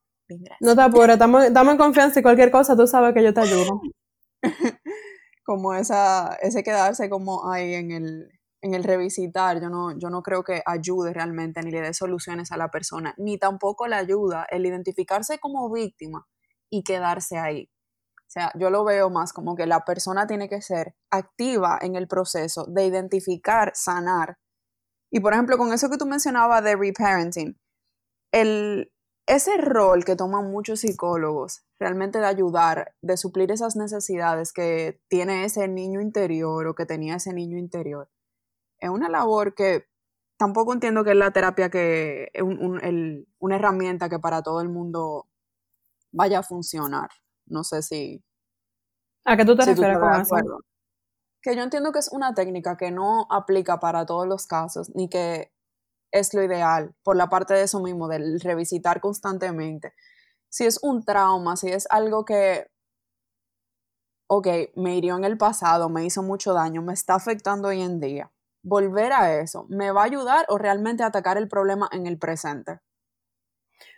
No 0.60 0.74
te 0.74 0.82
apures, 0.82 1.18
dame, 1.18 1.76
confianza 1.76 2.20
y 2.20 2.22
cualquier 2.22 2.50
cosa, 2.50 2.76
tú 2.76 2.86
sabes 2.86 3.14
que 3.14 3.22
yo 3.22 3.32
te 3.32 3.40
ayudo. 3.40 3.80
como 5.46 5.74
esa, 5.74 6.36
ese 6.42 6.64
quedarse 6.64 7.08
como 7.08 7.50
ahí 7.50 7.74
en 7.74 7.92
el, 7.92 8.28
en 8.62 8.74
el 8.74 8.82
revisitar, 8.82 9.60
yo 9.60 9.70
no, 9.70 9.96
yo 9.96 10.10
no 10.10 10.22
creo 10.22 10.42
que 10.42 10.60
ayude 10.66 11.12
realmente 11.14 11.62
ni 11.62 11.70
le 11.70 11.80
dé 11.80 11.94
soluciones 11.94 12.50
a 12.50 12.56
la 12.56 12.68
persona, 12.68 13.14
ni 13.16 13.38
tampoco 13.38 13.86
le 13.86 13.94
ayuda 13.94 14.44
el 14.50 14.66
identificarse 14.66 15.38
como 15.38 15.70
víctima 15.70 16.26
y 16.68 16.82
quedarse 16.82 17.38
ahí. 17.38 17.70
O 18.18 18.28
sea, 18.28 18.50
yo 18.58 18.70
lo 18.70 18.84
veo 18.84 19.08
más 19.08 19.32
como 19.32 19.54
que 19.54 19.66
la 19.66 19.84
persona 19.84 20.26
tiene 20.26 20.48
que 20.48 20.60
ser 20.60 20.96
activa 21.12 21.78
en 21.80 21.94
el 21.94 22.08
proceso 22.08 22.66
de 22.66 22.86
identificar, 22.86 23.70
sanar. 23.74 24.38
Y 25.12 25.20
por 25.20 25.32
ejemplo, 25.32 25.56
con 25.58 25.72
eso 25.72 25.88
que 25.88 25.96
tú 25.96 26.06
mencionabas 26.06 26.64
de 26.64 26.74
reparenting, 26.74 27.56
el, 28.32 28.90
ese 29.26 29.56
rol 29.56 30.04
que 30.04 30.16
toman 30.16 30.50
muchos 30.50 30.80
psicólogos 30.80 31.64
realmente 31.78 32.18
de 32.18 32.26
ayudar, 32.26 32.94
de 33.02 33.16
suplir 33.16 33.50
esas 33.50 33.76
necesidades 33.76 34.52
que 34.52 35.00
tiene 35.08 35.44
ese 35.44 35.68
niño 35.68 36.00
interior 36.00 36.66
o 36.66 36.74
que 36.74 36.86
tenía 36.86 37.16
ese 37.16 37.32
niño 37.32 37.58
interior, 37.58 38.08
es 38.78 38.90
una 38.90 39.08
labor 39.08 39.54
que 39.54 39.86
tampoco 40.36 40.72
entiendo 40.72 41.02
que 41.02 41.10
es 41.10 41.16
la 41.16 41.32
terapia 41.32 41.70
que 41.70 42.30
es 42.32 42.42
una 42.42 43.56
herramienta 43.56 44.08
que 44.08 44.18
para 44.18 44.42
todo 44.42 44.60
el 44.60 44.68
mundo 44.68 45.28
vaya 46.12 46.40
a 46.40 46.42
funcionar. 46.42 47.10
No 47.46 47.64
sé 47.64 47.82
si... 47.82 48.22
¿A 49.24 49.36
qué 49.36 49.44
tú 49.44 49.56
te 49.56 49.64
refieres 49.64 49.98
con 49.98 50.20
eso? 50.20 50.60
Que 51.42 51.56
yo 51.56 51.62
entiendo 51.62 51.92
que 51.92 51.98
es 51.98 52.10
una 52.12 52.34
técnica 52.34 52.76
que 52.76 52.90
no 52.90 53.26
aplica 53.30 53.80
para 53.80 54.06
todos 54.06 54.26
los 54.26 54.46
casos, 54.46 54.94
ni 54.94 55.08
que 55.08 55.52
es 56.10 56.34
lo 56.34 56.42
ideal, 56.42 56.94
por 57.02 57.16
la 57.16 57.28
parte 57.28 57.54
de 57.54 57.62
eso 57.62 57.80
mismo, 57.80 58.08
del 58.08 58.40
revisitar 58.40 59.00
constantemente. 59.00 59.94
Si 60.48 60.64
es 60.64 60.78
un 60.82 61.04
trauma, 61.04 61.56
si 61.56 61.68
es 61.68 61.86
algo 61.90 62.24
que, 62.24 62.70
ok, 64.28 64.48
me 64.76 64.96
hirió 64.96 65.16
en 65.16 65.24
el 65.24 65.38
pasado, 65.38 65.88
me 65.88 66.04
hizo 66.04 66.22
mucho 66.22 66.52
daño, 66.52 66.82
me 66.82 66.94
está 66.94 67.14
afectando 67.14 67.68
hoy 67.68 67.82
en 67.82 68.00
día, 68.00 68.32
volver 68.62 69.12
a 69.12 69.40
eso, 69.40 69.66
¿me 69.68 69.90
va 69.90 70.02
a 70.02 70.06
ayudar 70.06 70.46
o 70.48 70.58
realmente 70.58 71.04
atacar 71.04 71.36
el 71.38 71.48
problema 71.48 71.88
en 71.92 72.06
el 72.06 72.18
presente? 72.18 72.80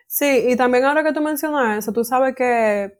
Sí, 0.06 0.46
y 0.48 0.56
también 0.56 0.84
ahora 0.84 1.04
que 1.04 1.12
tú 1.12 1.20
mencionas 1.20 1.78
eso, 1.78 1.92
tú 1.92 2.02
sabes 2.04 2.34
que 2.34 2.98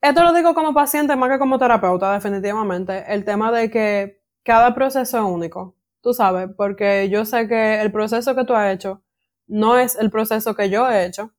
esto 0.00 0.22
lo 0.22 0.34
digo 0.34 0.54
como 0.54 0.74
paciente 0.74 1.16
más 1.16 1.30
que 1.30 1.38
como 1.38 1.58
terapeuta, 1.58 2.12
definitivamente, 2.12 3.04
el 3.14 3.24
tema 3.24 3.50
de 3.50 3.70
que 3.70 4.22
cada 4.42 4.74
proceso 4.74 5.18
es 5.18 5.24
único, 5.24 5.76
tú 6.04 6.14
sabes, 6.14 6.48
porque 6.56 7.08
yo 7.08 7.24
sé 7.24 7.48
que 7.48 7.80
el 7.80 7.90
proceso 7.90 8.36
que 8.36 8.44
tú 8.44 8.54
has 8.54 8.72
hecho 8.72 9.02
no 9.48 9.76
es 9.78 9.96
el 9.96 10.10
proceso 10.10 10.54
que 10.54 10.70
yo 10.70 10.88
he 10.88 11.04
hecho 11.06 11.32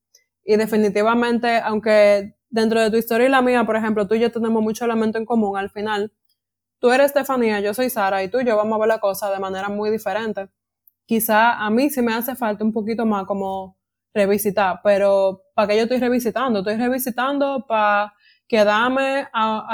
y 0.43 0.57
definitivamente, 0.57 1.59
aunque 1.59 2.35
dentro 2.49 2.81
de 2.81 2.91
tu 2.91 2.97
historia 2.97 3.27
y 3.27 3.29
la 3.31 3.41
mía, 3.41 3.65
por 3.65 3.77
ejemplo, 3.77 4.07
tú 4.07 4.15
y 4.15 4.19
yo 4.19 4.31
tenemos 4.31 4.61
mucho 4.61 4.83
elemento 4.83 5.17
en 5.17 5.25
común, 5.25 5.57
al 5.57 5.69
final, 5.69 6.11
tú 6.79 6.91
eres 6.91 7.07
Estefanía, 7.07 7.61
yo 7.61 7.73
soy 7.73 7.89
Sara 7.89 8.23
y 8.23 8.29
tú 8.29 8.41
y 8.41 8.45
yo 8.45 8.57
vamos 8.57 8.75
a 8.75 8.79
ver 8.79 8.89
la 8.89 8.99
cosa 8.99 9.31
de 9.31 9.39
manera 9.39 9.69
muy 9.69 9.89
diferente 9.89 10.49
quizá 11.05 11.53
a 11.53 11.69
mí 11.69 11.89
sí 11.89 12.01
me 12.01 12.13
hace 12.13 12.35
falta 12.35 12.63
un 12.63 12.73
poquito 12.73 13.05
más 13.05 13.25
como 13.25 13.77
revisitar, 14.13 14.79
pero 14.83 15.43
¿para 15.53 15.67
qué 15.67 15.77
yo 15.77 15.83
estoy 15.83 15.99
revisitando? 15.99 16.59
Estoy 16.59 16.77
revisitando 16.77 17.65
para 17.67 18.13
quedarme 18.47 19.27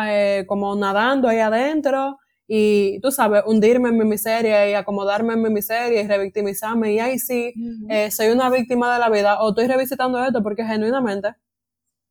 eh, 0.08 0.46
como 0.48 0.76
nadando 0.76 1.28
ahí 1.28 1.40
adentro 1.40 2.18
y 2.54 3.00
tú 3.00 3.12
sabes, 3.12 3.44
hundirme 3.46 3.88
en 3.88 3.98
mi 3.98 4.04
miseria 4.04 4.70
y 4.70 4.74
acomodarme 4.74 5.36
en 5.36 5.42
mi 5.42 5.50
miseria 5.50 6.02
y 6.02 6.06
revictimizarme 6.06 6.92
y 6.92 7.00
ahí 7.00 7.18
sí, 7.18 7.54
eh, 7.88 8.12
soy 8.12 8.28
una 8.28 8.50
víctima 8.50 8.94
de 8.94 9.00
la 9.00 9.10
vida 9.10 9.42
o 9.42 9.52
estoy 9.52 9.68
revisitando 9.68 10.22
esto 10.22 10.44
porque 10.44 10.66
genuinamente 10.66 11.34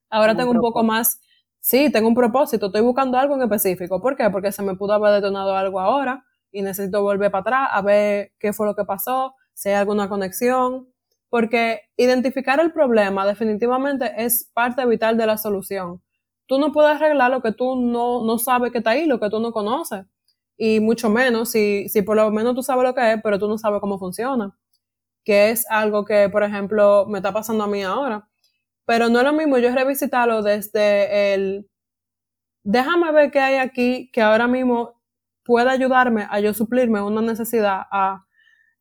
ahora 0.09 0.35
tengo 0.35 0.53
un 0.53 0.61
poco 0.63 0.83
más, 0.83 1.21
sí, 1.61 1.93
tengo 1.93 2.09
un 2.09 2.15
propósito, 2.15 2.69
estoy 2.69 2.81
buscando 2.81 3.19
algo 3.19 3.35
en 3.35 3.43
específico. 3.43 4.01
¿Por 4.01 4.17
qué? 4.17 4.31
Porque 4.31 4.51
se 4.51 4.63
me 4.63 4.77
pudo 4.77 4.95
haber 4.95 5.13
detonado 5.13 5.55
algo 5.55 5.79
ahora 5.79 6.25
y 6.51 6.63
necesito 6.63 7.03
volver 7.03 7.31
para 7.31 7.43
atrás 7.43 7.69
a 7.73 7.83
ver 7.83 8.33
qué 8.39 8.55
fue 8.55 8.67
lo 8.67 8.75
que 8.75 8.87
pasó, 8.87 9.35
si 9.53 9.69
hay 9.69 9.75
alguna 9.75 10.09
conexión, 10.09 10.89
porque 11.29 11.83
identificar 11.99 12.61
el 12.61 12.73
problema 12.73 13.27
definitivamente 13.27 14.11
es 14.17 14.51
parte 14.55 14.87
vital 14.87 15.19
de 15.19 15.27
la 15.27 15.37
solución. 15.37 16.01
Tú 16.47 16.59
no 16.59 16.73
puedes 16.73 16.93
arreglar 16.93 17.31
lo 17.31 17.43
que 17.43 17.53
tú 17.53 17.77
no, 17.77 18.25
no 18.25 18.39
sabes 18.39 18.73
que 18.73 18.79
está 18.79 18.93
ahí, 18.93 19.05
lo 19.05 19.21
que 19.21 19.29
tú 19.29 19.39
no 19.39 19.53
conoces. 19.53 20.07
Y 20.63 20.79
mucho 20.79 21.09
menos 21.09 21.53
si, 21.53 21.89
si 21.89 22.03
por 22.03 22.17
lo 22.17 22.31
menos 22.31 22.55
tú 22.55 22.63
sabes 22.63 22.85
lo 22.85 22.95
que 22.95 23.15
es, 23.15 23.21
pero 23.23 23.39
tú 23.39 23.49
no 23.49 23.57
sabes 23.57 23.81
cómo 23.81 23.99
funciona. 23.99 24.55
Que 25.25 25.51
es 25.51 25.65
algo 25.71 26.05
que, 26.05 26.29
por 26.29 26.43
ejemplo, 26.43 27.07
me 27.09 27.19
está 27.21 27.33
pasando 27.33 27.65
a 27.65 27.67
mí 27.67 27.83
ahora. 27.83 28.29
Pero 28.85 29.09
no 29.09 29.21
es 29.21 29.25
lo 29.25 29.33
mismo 29.33 29.57
yo 29.57 29.75
revisitarlo 29.75 30.43
desde 30.43 31.33
el, 31.33 31.71
déjame 32.63 33.11
ver 33.11 33.31
qué 33.31 33.41
hay 33.41 33.57
aquí 33.57 34.11
que 34.13 34.21
ahora 34.21 34.49
mismo 34.49 35.01
puede 35.47 35.71
ayudarme 35.71 36.27
a 36.29 36.41
yo 36.41 36.53
suplirme 36.53 37.01
una 37.01 37.23
necesidad, 37.23 37.85
a 37.91 38.27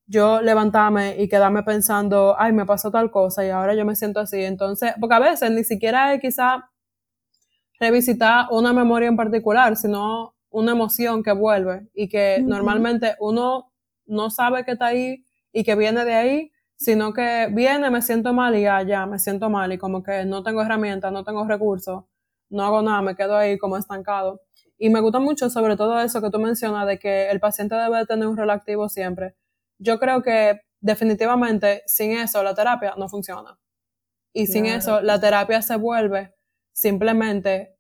yo 0.06 0.42
levantarme 0.42 1.16
y 1.18 1.30
quedarme 1.30 1.64
pensando, 1.64 2.36
ay, 2.38 2.52
me 2.52 2.66
pasó 2.66 2.92
tal 2.92 3.10
cosa 3.10 3.46
y 3.46 3.52
ahora 3.52 3.74
yo 3.74 3.86
me 3.86 3.96
siento 3.96 4.20
así. 4.20 4.44
Entonces, 4.44 4.96
porque 5.00 5.16
a 5.16 5.20
veces 5.20 5.50
ni 5.52 5.64
siquiera 5.64 6.14
es 6.14 6.20
quizá 6.20 6.70
revisitar 7.80 8.48
una 8.52 8.74
memoria 8.74 9.08
en 9.08 9.16
particular, 9.16 9.78
sino 9.78 10.36
una 10.50 10.72
emoción 10.72 11.24
que 11.24 11.32
vuelve 11.32 11.88
y 11.94 12.10
que 12.10 12.41
normalmente 12.44 13.15
uno 13.20 13.72
no 14.06 14.29
sabe 14.29 14.65
que 14.65 14.72
está 14.72 14.88
ahí 14.88 15.25
y 15.51 15.63
que 15.63 15.75
viene 15.75 16.06
de 16.06 16.13
ahí, 16.15 16.51
sino 16.75 17.13
que 17.13 17.50
viene, 17.51 17.89
me 17.89 18.01
siento 18.01 18.34
mal 18.34 18.56
y 18.56 18.62
ya, 18.62 18.82
ya, 18.84 19.06
me 19.06 19.20
siento 19.20 19.50
mal 19.50 19.72
y 19.72 19.77
como 19.77 20.01
que 20.01 20.25
no 20.25 20.44
tengo 20.44 20.62
herramientas, 20.62 21.12
no 21.12 21.24
tengo 21.24 21.46
recursos, 21.46 22.06
no 22.50 22.63
hago 22.63 22.82
nada, 22.82 23.01
me 23.01 23.15
quedo 23.15 23.38
ahí 23.38 23.58
como 23.58 23.77
estancado. 23.77 24.41
Y 24.77 24.89
me 24.89 25.01
gusta 25.01 25.20
mucho 25.20 25.50
sobre 25.50 25.75
todo 25.75 26.00
eso 26.00 26.22
que 26.22 26.29
tú 26.29 26.39
mencionas 26.39 26.88
de 26.88 26.98
que 26.98 27.29
el 27.29 27.39
paciente 27.39 27.75
debe 27.75 28.06
tener 28.06 28.27
un 28.27 28.38
rol 28.38 28.50
activo 28.50 28.88
siempre. 28.88 29.36
Yo 29.77 30.00
creo 30.00 30.24
que 30.24 30.62
definitivamente 30.79 31.84
sin 31.86 32.12
eso 32.12 32.41
la 32.44 32.56
terapia 32.56 32.94
no 32.98 33.10
funciona. 33.10 33.60
Y 34.34 34.48
sin 34.48 34.65
eso 34.65 35.01
la 35.01 35.20
terapia 35.20 35.62
se 35.62 35.75
vuelve 35.75 36.34
simplemente 36.72 37.79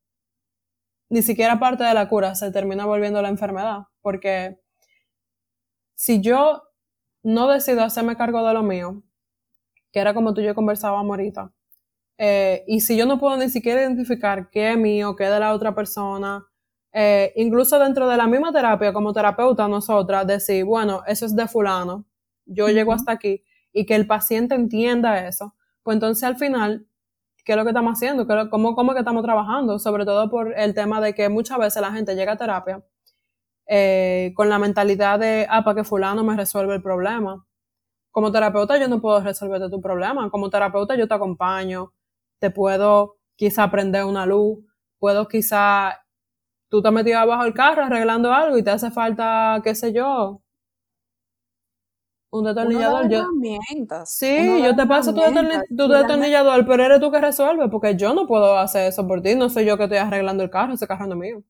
ni 1.09 1.21
siquiera 1.21 1.59
parte 1.59 1.83
de 1.83 1.93
la 1.93 2.07
cura, 2.07 2.35
se 2.35 2.51
termina 2.51 2.85
volviendo 2.85 3.21
la 3.21 3.29
enfermedad. 3.29 3.87
Porque 4.01 4.59
si 5.95 6.21
yo 6.21 6.63
no 7.23 7.47
decido 7.47 7.83
hacerme 7.83 8.15
cargo 8.15 8.45
de 8.47 8.53
lo 8.53 8.63
mío, 8.63 9.03
que 9.91 9.99
era 9.99 10.13
como 10.13 10.33
tú 10.33 10.41
y 10.41 10.45
yo 10.45 10.55
conversábamos 10.55 11.09
ahorita, 11.09 11.51
eh, 12.17 12.63
y 12.67 12.81
si 12.81 12.97
yo 12.97 13.05
no 13.05 13.17
puedo 13.17 13.37
ni 13.37 13.49
siquiera 13.49 13.81
identificar 13.81 14.49
qué 14.49 14.71
es 14.71 14.77
mío, 14.77 15.15
qué 15.15 15.23
es 15.23 15.31
de 15.31 15.39
la 15.39 15.53
otra 15.53 15.73
persona, 15.73 16.45
eh, 16.91 17.31
incluso 17.37 17.79
dentro 17.79 18.07
de 18.09 18.17
la 18.17 18.27
misma 18.27 18.51
terapia, 18.51 18.91
como 18.91 19.13
terapeuta, 19.13 19.67
nosotras 19.67 20.27
decir, 20.27 20.65
bueno, 20.65 21.01
eso 21.07 21.25
es 21.25 21.35
de 21.35 21.47
fulano, 21.47 22.05
yo 22.45 22.67
llego 22.67 22.91
hasta 22.91 23.13
aquí, 23.13 23.43
y 23.71 23.85
que 23.85 23.95
el 23.95 24.05
paciente 24.05 24.55
entienda 24.55 25.27
eso, 25.27 25.55
pues 25.81 25.95
entonces 25.95 26.23
al 26.25 26.35
final, 26.35 26.88
¿qué 27.49 27.53
es 27.53 27.57
lo 27.57 27.63
que 27.63 27.71
estamos 27.71 27.93
haciendo? 27.93 28.27
¿Cómo, 28.51 28.75
cómo 28.75 28.93
que 28.93 28.99
estamos 28.99 29.23
trabajando? 29.23 29.79
Sobre 29.79 30.05
todo 30.05 30.29
por 30.29 30.53
el 30.55 30.75
tema 30.75 31.01
de 31.01 31.15
que 31.15 31.29
muchas 31.29 31.57
veces 31.57 31.81
la 31.81 31.91
gente 31.91 32.13
llega 32.13 32.33
a 32.33 32.37
terapia 32.37 32.83
eh, 33.65 34.33
con 34.35 34.49
la 34.49 34.59
mentalidad 34.59 35.17
de, 35.17 35.47
ah, 35.49 35.63
para 35.63 35.77
que 35.77 35.83
fulano 35.83 36.23
me 36.23 36.37
resuelve 36.37 36.75
el 36.75 36.83
problema. 36.83 37.43
Como 38.11 38.31
terapeuta 38.31 38.77
yo 38.77 38.87
no 38.87 39.01
puedo 39.01 39.21
resolverte 39.21 39.67
tu 39.67 39.81
problema, 39.81 40.29
como 40.29 40.51
terapeuta 40.51 40.95
yo 40.95 41.07
te 41.07 41.15
acompaño, 41.15 41.91
te 42.37 42.51
puedo 42.51 43.17
quizá 43.35 43.71
prender 43.71 44.05
una 44.05 44.27
luz, 44.27 44.59
puedo 44.99 45.27
quizá 45.27 46.05
tú 46.69 46.83
te 46.83 46.89
has 46.89 46.93
metido 46.93 47.17
abajo 47.17 47.45
del 47.45 47.55
carro 47.55 47.83
arreglando 47.83 48.31
algo 48.31 48.59
y 48.59 48.63
te 48.63 48.69
hace 48.69 48.91
falta, 48.91 49.59
qué 49.63 49.73
sé 49.73 49.91
yo, 49.91 50.43
un 52.31 52.43
detornillador. 52.43 53.09
Yo, 53.09 53.25
sí, 54.05 54.61
yo 54.63 54.75
te 54.75 54.85
paso 54.85 55.13
tu, 55.13 55.21
detornillador, 55.21 56.65
pero 56.65 56.83
eres 56.83 56.99
tú 56.99 57.11
que 57.11 57.21
resuelve, 57.21 57.69
porque 57.69 57.95
yo 57.95 58.13
no 58.13 58.27
puedo 58.27 58.57
hacer 58.57 58.87
eso 58.87 59.07
por 59.07 59.21
ti, 59.21 59.35
no 59.35 59.49
soy 59.49 59.65
yo 59.65 59.77
que 59.77 59.83
estoy 59.83 59.97
arreglando 59.97 60.43
el 60.43 60.49
carro, 60.49 60.73
ese 60.73 60.87
carro 60.87 61.07
no 61.07 61.15
es 61.15 61.19
mío. 61.19 61.43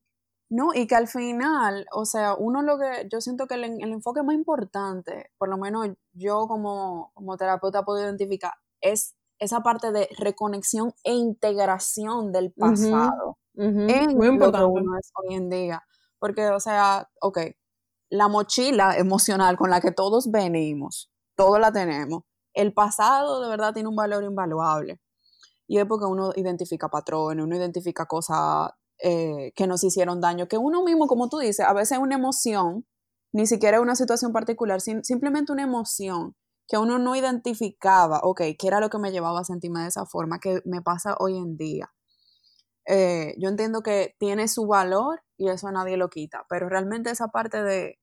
No, 0.48 0.74
y 0.74 0.88
que 0.88 0.96
al 0.96 1.06
final, 1.06 1.86
o 1.92 2.04
sea, 2.04 2.34
uno 2.34 2.62
lo 2.62 2.76
que, 2.76 3.08
yo 3.10 3.20
siento 3.20 3.46
que 3.46 3.54
el, 3.54 3.64
enfoque 3.64 4.22
más 4.22 4.34
importante, 4.34 5.30
por 5.38 5.48
lo 5.48 5.56
menos 5.56 5.88
yo 6.12 6.48
como, 6.48 7.12
como 7.14 7.36
terapeuta 7.36 7.84
puedo 7.84 8.02
identificar, 8.02 8.52
es 8.80 9.14
esa 9.38 9.60
parte 9.60 9.92
de 9.92 10.08
reconexión 10.18 10.92
e 11.04 11.14
integración 11.14 12.32
del 12.32 12.52
pasado 12.52 13.38
en 13.54 13.74
Muy 13.76 14.12
lo 14.14 14.20
que 14.20 14.26
importante. 14.26 14.66
uno 14.66 14.98
es 14.98 15.12
hoy 15.14 15.34
en 15.34 15.50
día. 15.50 15.82
Porque, 16.18 16.48
o 16.48 16.60
sea, 16.60 17.08
ok, 17.20 17.38
la 18.10 18.28
mochila 18.28 18.96
emocional 18.96 19.56
con 19.56 19.70
la 19.70 19.80
que 19.80 19.92
todos 19.92 20.30
venimos, 20.30 21.10
todos 21.36 21.60
la 21.60 21.72
tenemos, 21.72 22.24
el 22.52 22.74
pasado 22.74 23.40
de 23.40 23.48
verdad 23.48 23.72
tiene 23.72 23.88
un 23.88 23.96
valor 23.96 24.24
invaluable. 24.24 25.00
Y 25.68 25.78
es 25.78 25.86
porque 25.86 26.06
uno 26.06 26.32
identifica 26.34 26.88
patrones, 26.88 27.44
uno 27.44 27.56
identifica 27.56 28.06
cosas 28.06 28.70
eh, 28.98 29.52
que 29.54 29.68
nos 29.68 29.84
hicieron 29.84 30.20
daño, 30.20 30.48
que 30.48 30.58
uno 30.58 30.82
mismo, 30.82 31.06
como 31.06 31.28
tú 31.28 31.38
dices, 31.38 31.64
a 31.64 31.72
veces 31.72 31.98
una 31.98 32.16
emoción, 32.16 32.84
ni 33.32 33.46
siquiera 33.46 33.80
una 33.80 33.94
situación 33.94 34.32
particular, 34.32 34.80
simplemente 34.80 35.52
una 35.52 35.62
emoción 35.62 36.34
que 36.66 36.78
uno 36.78 36.98
no 36.98 37.14
identificaba, 37.14 38.20
ok, 38.24 38.40
qué 38.58 38.66
era 38.66 38.80
lo 38.80 38.90
que 38.90 38.98
me 38.98 39.12
llevaba 39.12 39.40
a 39.40 39.44
sentirme 39.44 39.82
de 39.82 39.88
esa 39.88 40.06
forma, 40.06 40.40
que 40.40 40.60
me 40.64 40.82
pasa 40.82 41.14
hoy 41.20 41.36
en 41.36 41.56
día. 41.56 41.92
Eh, 42.86 43.34
yo 43.38 43.48
entiendo 43.48 43.82
que 43.82 44.16
tiene 44.18 44.48
su 44.48 44.66
valor 44.66 45.22
y 45.36 45.48
eso 45.48 45.70
nadie 45.70 45.96
lo 45.96 46.10
quita, 46.10 46.44
pero 46.48 46.68
realmente 46.68 47.10
esa 47.10 47.28
parte 47.28 47.62
de, 47.62 47.99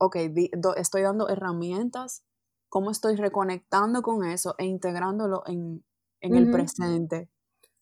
ok, 0.00 0.16
di- 0.30 0.50
do- 0.56 0.74
estoy 0.76 1.02
dando 1.02 1.28
herramientas, 1.28 2.24
cómo 2.68 2.90
estoy 2.90 3.16
reconectando 3.16 4.02
con 4.02 4.24
eso 4.24 4.54
e 4.58 4.64
integrándolo 4.64 5.42
en, 5.46 5.84
en 6.20 6.36
el 6.36 6.50
presente. 6.50 7.28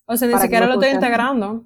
O 0.07 0.17
sea, 0.17 0.29
ni 0.29 0.35
siquiera 0.43 0.67
no 0.67 0.73
lo 0.75 0.81
estoy 0.81 0.89
integrando. 1.07 1.65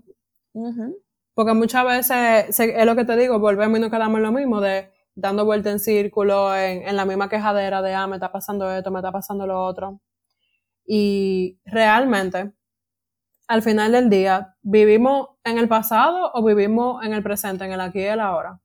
Porque 1.35 1.55
muchas 1.55 1.85
veces, 1.85 2.61
es 2.61 2.87
lo 2.87 2.95
que 2.95 3.05
te 3.05 3.17
digo, 3.17 3.39
volvemos 3.39 3.79
y 3.79 3.81
nos 3.81 3.91
quedamos 3.91 4.19
en 4.19 4.23
lo 4.25 4.33
mismo, 4.33 4.61
de 4.61 4.93
dando 5.15 5.45
vuelta 5.45 5.71
en 5.71 5.79
círculo, 5.79 6.55
en, 6.55 6.87
en 6.87 6.97
la 6.97 7.05
misma 7.07 7.29
quejadera 7.29 7.81
de, 7.83 7.95
ah, 7.95 8.07
me 8.07 8.17
está 8.17 8.31
pasando 8.31 8.71
esto, 8.71 8.91
me 8.91 8.99
está 8.99 9.13
pasando 9.13 9.47
lo 9.47 9.63
otro. 9.65 10.01
Y 10.85 11.59
realmente, 11.65 12.53
al 13.49 13.63
final 13.63 13.93
del 13.93 14.11
día, 14.11 14.57
¿vivimos 14.63 15.29
en 15.45 15.59
el 15.59 15.69
pasado 15.69 16.33
o 16.35 16.45
vivimos 16.45 17.05
en 17.05 17.13
el 17.15 17.23
presente, 17.23 17.65
en 17.65 17.73
el 17.73 17.81
aquí 17.81 18.01
y 18.01 18.05
el 18.05 18.21
ahora? 18.21 18.61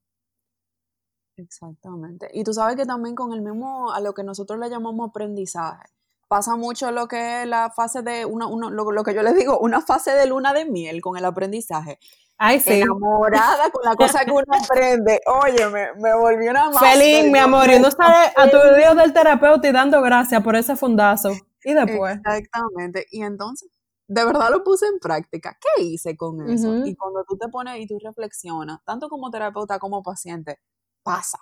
Exactamente. 1.37 2.29
Y 2.33 2.43
tú 2.43 2.53
sabes 2.53 2.75
que 2.75 2.85
también 2.85 3.15
con 3.15 3.31
el 3.33 3.41
mismo, 3.41 3.91
a 3.91 3.99
lo 3.99 4.13
que 4.13 4.23
nosotros 4.23 4.59
le 4.59 4.69
llamamos 4.69 5.09
aprendizaje, 5.09 5.85
pasa 6.27 6.55
mucho 6.55 6.91
lo 6.91 7.07
que 7.07 7.43
es 7.43 7.47
la 7.47 7.69
fase 7.71 8.01
de, 8.01 8.25
una, 8.25 8.47
uno- 8.47 8.69
lo, 8.69 8.91
lo 8.91 9.03
que 9.03 9.13
yo 9.13 9.21
les 9.23 9.35
digo, 9.35 9.59
una 9.59 9.81
fase 9.81 10.11
de 10.11 10.25
luna 10.25 10.53
de 10.53 10.65
miel 10.65 10.99
con 11.01 11.15
el 11.17 11.25
aprendizaje. 11.25 11.99
Ay, 12.39 12.59
sí. 12.59 12.81
Enamorada 12.81 13.69
con 13.71 13.83
la 13.83 13.95
cosa 13.95 14.23
que 14.25 14.31
uno 14.31 14.43
aprende. 14.63 15.21
Oye, 15.43 15.67
me, 15.69 15.93
me 16.01 16.15
volví 16.15 16.47
una 16.47 16.69
máster, 16.69 16.91
Feliz, 16.91 17.23
mi 17.25 17.31
Dios 17.31 17.43
amor, 17.43 17.69
y 17.69 17.75
uno 17.75 17.89
sale 17.89 18.31
a 18.35 18.49
tu 18.49 18.57
video 18.57 18.93
del 18.95 19.13
terapeuta 19.13 19.67
y 19.67 19.71
dando 19.71 20.01
gracias 20.01 20.43
por 20.43 20.55
ese 20.55 20.75
fundazo. 20.75 21.31
Y 21.63 21.73
después. 21.73 22.19
Exactamente. 22.23 23.05
Y 23.11 23.23
entonces, 23.23 23.69
de 24.07 24.23
verdad 24.23 24.51
lo 24.51 24.63
puse 24.63 24.85
en 24.85 24.99
práctica. 24.99 25.57
¿Qué 25.59 25.81
hice 25.83 26.15
con 26.15 26.47
eso? 26.49 26.75
Y 26.85 26.95
cuando 26.95 27.23
tú 27.27 27.37
te 27.37 27.47
pones 27.49 27.79
y 27.79 27.87
tú 27.87 27.97
reflexionas, 27.99 28.79
tanto 28.85 29.09
como 29.09 29.31
terapeuta 29.31 29.79
como 29.79 30.03
paciente, 30.03 30.59
pasa 31.07 31.39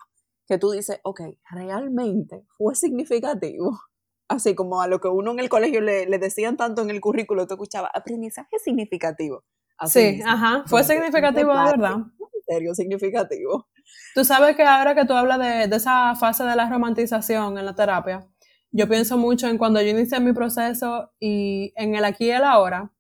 que 0.48 0.58
tú 0.60 0.72
dices, 0.72 1.00
ok, 1.04 1.22
realmente 1.52 2.46
fue 2.58 2.76
significativo. 2.76 3.80
Así 4.28 4.56
como 4.56 4.82
a 4.82 4.88
lo 4.88 5.00
que 5.00 5.08
uno 5.08 5.32
en 5.32 5.40
el 5.40 5.50
colegio 5.50 5.82
le, 5.82 6.08
le 6.08 6.18
decían 6.20 6.58
tanto 6.58 6.82
en 6.82 6.90
el 6.90 7.02
currículo, 7.02 7.48
tú 7.48 7.54
escuchabas, 7.56 7.92
aprendizaje 7.94 8.58
significativo. 8.64 9.44
Así 9.78 10.00
Sí, 10.02 10.08
mismo. 10.18 10.32
ajá, 10.32 10.64
fue 10.68 10.84
significativo 10.84 11.52
de 11.58 11.64
verdad. 11.66 11.98
En 12.48 12.56
serio, 12.56 12.76
significativo. 12.76 13.68
Tú 14.14 14.24
sabes 14.24 14.56
que 14.56 14.64
ahora 14.64 14.94
que 14.96 15.06
tú 15.06 15.14
hablas 15.14 15.40
de, 15.40 15.68
de 15.68 15.76
esa 15.78 16.16
fase 16.16 16.44
de 16.44 16.56
la 16.56 16.70
romantización 16.70 17.58
en 17.58 17.66
la 17.66 17.74
terapia, 17.76 18.28
yo 18.72 18.88
pienso 18.88 19.18
mucho 19.18 19.48
en 19.48 19.58
cuando 19.58 19.82
yo 19.82 19.90
inicié 19.90 20.20
mi 20.20 20.34
proceso 20.34 21.12
y 21.20 21.74
en 21.76 21.96
el 21.96 22.06
aquí 22.06 22.26
y 22.26 22.32
el 22.32 22.44
ahora. 22.44 22.92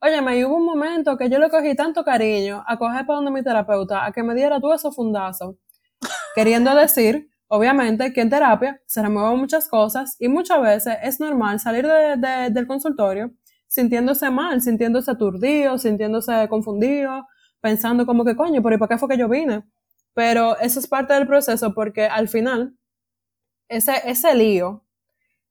Oye, 0.00 0.22
me 0.22 0.44
hubo 0.46 0.56
un 0.56 0.64
momento 0.66 1.16
que 1.18 1.28
yo 1.30 1.38
le 1.38 1.50
cogí 1.50 1.74
tanto 1.76 2.04
cariño 2.04 2.62
a 2.66 2.78
coger 2.78 3.06
para 3.06 3.16
donde 3.16 3.30
mi 3.32 3.42
terapeuta, 3.42 4.04
a 4.06 4.12
que 4.12 4.22
me 4.22 4.34
diera 4.34 4.60
todo 4.60 4.74
esos 4.74 4.94
fundazos. 4.94 5.56
Queriendo 6.34 6.74
decir, 6.74 7.28
obviamente, 7.48 8.12
que 8.12 8.20
en 8.20 8.30
terapia 8.30 8.80
se 8.86 9.02
remueven 9.02 9.38
muchas 9.38 9.68
cosas 9.68 10.16
y 10.18 10.28
muchas 10.28 10.60
veces 10.62 10.96
es 11.02 11.20
normal 11.20 11.60
salir 11.60 11.86
de- 11.86 12.16
de- 12.16 12.50
del 12.50 12.66
consultorio 12.66 13.30
sintiéndose 13.68 14.30
mal, 14.30 14.60
sintiéndose 14.62 15.10
aturdido, 15.10 15.78
sintiéndose 15.78 16.48
confundido, 16.48 17.26
pensando 17.60 18.06
como 18.06 18.24
que 18.24 18.36
coño, 18.36 18.62
pero 18.62 18.76
¿y 18.76 18.78
para 18.78 18.90
qué 18.90 18.98
fue 18.98 19.08
que 19.08 19.18
yo 19.18 19.28
vine? 19.28 19.64
Pero 20.14 20.56
eso 20.60 20.78
es 20.78 20.86
parte 20.86 21.14
del 21.14 21.26
proceso 21.26 21.74
porque 21.74 22.06
al 22.06 22.28
final 22.28 22.74
ese, 23.68 23.92
ese 24.06 24.34
lío 24.34 24.84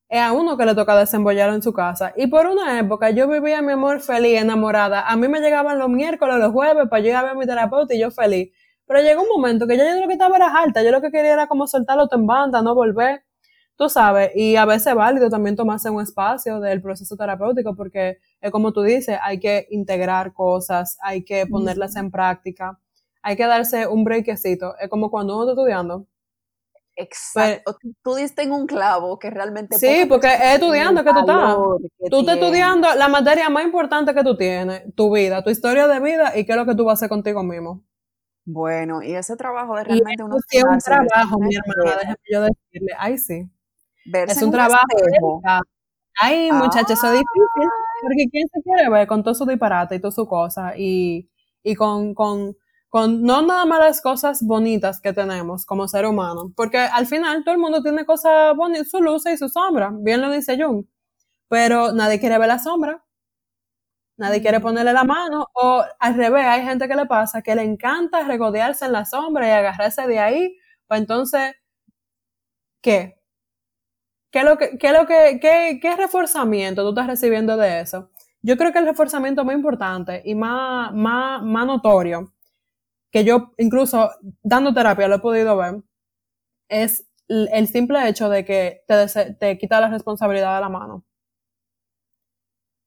es 0.09 0.21
a 0.21 0.33
uno 0.33 0.57
que 0.57 0.65
le 0.65 0.75
toca 0.75 0.97
desembollarlo 0.97 1.55
en 1.55 1.63
su 1.63 1.73
casa. 1.73 2.13
Y 2.17 2.27
por 2.27 2.45
una 2.47 2.79
época 2.79 3.09
yo 3.11 3.27
vivía 3.27 3.61
mi 3.61 3.73
amor 3.73 4.01
feliz, 4.01 4.39
enamorada. 4.41 5.07
A 5.09 5.15
mí 5.17 5.27
me 5.27 5.39
llegaban 5.41 5.79
los 5.79 5.89
miércoles, 5.89 6.37
los 6.37 6.51
jueves 6.51 6.87
para 6.89 7.03
ir 7.07 7.15
a 7.15 7.23
ver 7.23 7.31
a 7.31 7.35
mi 7.35 7.45
terapeuta 7.45 7.93
y 7.95 7.99
yo 7.99 8.11
feliz. 8.11 8.51
Pero 8.85 9.01
llegó 9.01 9.21
un 9.21 9.29
momento 9.29 9.65
que 9.67 9.77
ya 9.77 9.89
yo 9.89 10.01
lo 10.01 10.07
que 10.07 10.13
estaba 10.13 10.35
era 10.35 10.55
alta, 10.57 10.83
yo 10.83 10.91
lo 10.91 11.01
que 11.01 11.11
quería 11.11 11.33
era 11.33 11.47
como 11.47 11.67
soltarlo 11.67 12.07
en 12.11 12.27
banda, 12.27 12.61
no 12.61 12.75
volver, 12.75 13.23
tú 13.75 13.89
sabes, 13.89 14.31
y 14.35 14.55
a 14.55 14.65
veces 14.65 14.87
es 14.87 14.95
válido 14.95 15.29
también 15.29 15.55
tomarse 15.55 15.89
un 15.89 16.01
espacio 16.01 16.59
del 16.59 16.81
proceso 16.81 17.15
terapéutico 17.15 17.75
porque 17.75 18.17
es 18.41 18.51
como 18.51 18.73
tú 18.73 18.81
dices, 18.81 19.17
hay 19.21 19.39
que 19.39 19.67
integrar 19.71 20.33
cosas, 20.33 20.97
hay 21.01 21.23
que 21.23 21.47
ponerlas 21.47 21.95
en 21.95 22.11
práctica, 22.11 22.79
hay 23.21 23.35
que 23.35 23.45
darse 23.45 23.87
un 23.87 24.03
breakcito, 24.03 24.75
es 24.77 24.89
como 24.89 25.09
cuando 25.09 25.35
uno 25.35 25.43
está 25.43 25.61
estudiando. 25.61 26.07
Exacto. 26.95 27.75
tú, 27.81 27.93
tú 28.03 28.15
diste 28.15 28.43
en 28.43 28.51
un 28.51 28.67
clavo 28.67 29.17
que 29.17 29.31
realmente. 29.31 29.79
Sí, 29.79 30.05
porque 30.07 30.27
es 30.27 30.53
estudiando 30.53 31.03
que 31.03 31.11
tú 31.11 31.19
estás. 31.21 31.55
que 31.99 32.09
Tú 32.09 32.19
estás 32.19 32.35
estudiando 32.35 32.93
la 32.95 33.07
materia 33.07 33.49
más 33.49 33.63
importante 33.63 34.13
que 34.13 34.23
tú 34.23 34.37
tienes, 34.37 34.83
tu 34.93 35.11
vida, 35.11 35.43
tu 35.43 35.49
historia 35.49 35.87
de 35.87 35.99
vida 35.99 36.37
y 36.37 36.45
qué 36.45 36.51
es 36.51 36.57
lo 36.57 36.67
que 36.67 36.75
tú 36.75 36.85
vas 36.85 36.93
a 36.93 36.97
hacer 36.97 37.09
contigo 37.09 37.41
mismo. 37.41 37.83
Bueno, 38.45 39.01
y 39.01 39.13
ese 39.15 39.35
trabajo 39.37 39.79
Y 39.79 39.83
realmente 39.83 40.23
uno 40.23 40.37
sí 40.49 40.57
es 40.57 40.63
un 40.65 40.77
trabajo, 40.79 41.39
mi 41.39 41.55
hermana, 41.55 41.97
déjame 41.99 42.17
yo 42.31 42.41
decirle. 42.41 42.93
Ay, 42.97 43.17
sí. 43.17 43.49
verse 44.05 44.37
Es 44.37 44.43
un 44.43 44.51
trabajo. 44.51 44.87
Ay, 46.21 46.51
muchachos, 46.51 46.91
eso 46.99 47.07
es 47.07 47.13
difícil. 47.13 47.69
Porque 48.01 48.27
¿quién 48.31 48.47
se 48.53 48.61
quiere 48.63 48.89
ver 48.89 49.07
con 49.07 49.23
todo 49.23 49.33
su 49.35 49.45
disparate 49.45 49.95
y 49.95 49.99
todas 49.99 50.15
sus 50.15 50.27
cosas? 50.27 50.73
Y, 50.77 51.29
y 51.63 51.75
con, 51.75 52.13
con, 52.13 52.55
con 52.89 53.23
no 53.23 53.41
nada 53.41 53.65
más 53.65 53.79
las 53.79 54.01
cosas 54.01 54.43
bonitas 54.43 55.01
que 55.01 55.13
tenemos 55.13 55.65
como 55.65 55.87
ser 55.87 56.05
humano. 56.05 56.53
Porque 56.55 56.77
al 56.79 57.07
final 57.07 57.43
todo 57.43 57.55
el 57.55 57.61
mundo 57.61 57.81
tiene 57.81 58.05
cosas 58.05 58.55
bonitas, 58.55 58.89
su 58.89 59.01
luz 59.01 59.25
y 59.27 59.37
su 59.37 59.49
sombra. 59.49 59.91
Bien 59.93 60.21
lo 60.21 60.31
dice 60.31 60.57
Jung. 60.61 60.85
Pero 61.49 61.93
nadie 61.93 62.19
quiere 62.19 62.37
ver 62.39 62.49
la 62.49 62.59
sombra. 62.59 63.03
Nadie 64.23 64.41
quiere 64.41 64.61
ponerle 64.61 64.93
la 64.93 65.03
mano. 65.03 65.49
O 65.53 65.83
al 65.99 66.15
revés, 66.15 66.45
hay 66.45 66.63
gente 66.63 66.87
que 66.87 66.95
le 66.95 67.05
pasa 67.05 67.41
que 67.41 67.55
le 67.55 67.63
encanta 67.63 68.23
regodearse 68.23 68.85
en 68.85 68.93
la 68.93 69.03
sombra 69.03 69.45
y 69.49 69.51
agarrarse 69.51 70.07
de 70.07 70.17
ahí. 70.17 70.57
Pues 70.87 71.01
entonces, 71.01 71.55
¿qué? 72.81 73.15
¿Qué 74.31 74.39
es 74.39 74.45
lo 74.45 74.57
que, 74.57 74.77
qué 74.77 74.87
es 74.87 74.93
lo 74.93 75.05
que, 75.05 75.39
qué, 75.41 75.79
qué 75.81 75.95
reforzamiento 75.97 76.83
tú 76.83 76.89
estás 76.89 77.07
recibiendo 77.07 77.57
de 77.57 77.81
eso? 77.81 78.11
Yo 78.41 78.55
creo 78.55 78.71
que 78.71 78.79
el 78.79 78.85
reforzamiento 78.85 79.43
más 79.43 79.55
importante 79.55 80.21
y 80.23 80.35
más, 80.35 80.93
más, 80.93 81.43
más 81.43 81.67
notorio, 81.67 82.31
que 83.11 83.25
yo 83.25 83.51
incluso 83.57 84.09
dando 84.41 84.73
terapia 84.73 85.09
lo 85.09 85.15
he 85.17 85.19
podido 85.19 85.57
ver, 85.57 85.83
es 86.69 87.07
el 87.27 87.67
simple 87.67 88.07
hecho 88.09 88.29
de 88.29 88.45
que 88.45 88.83
te, 88.87 89.33
te 89.35 89.57
quita 89.57 89.81
la 89.81 89.89
responsabilidad 89.89 90.55
de 90.55 90.61
la 90.61 90.69
mano. 90.69 91.03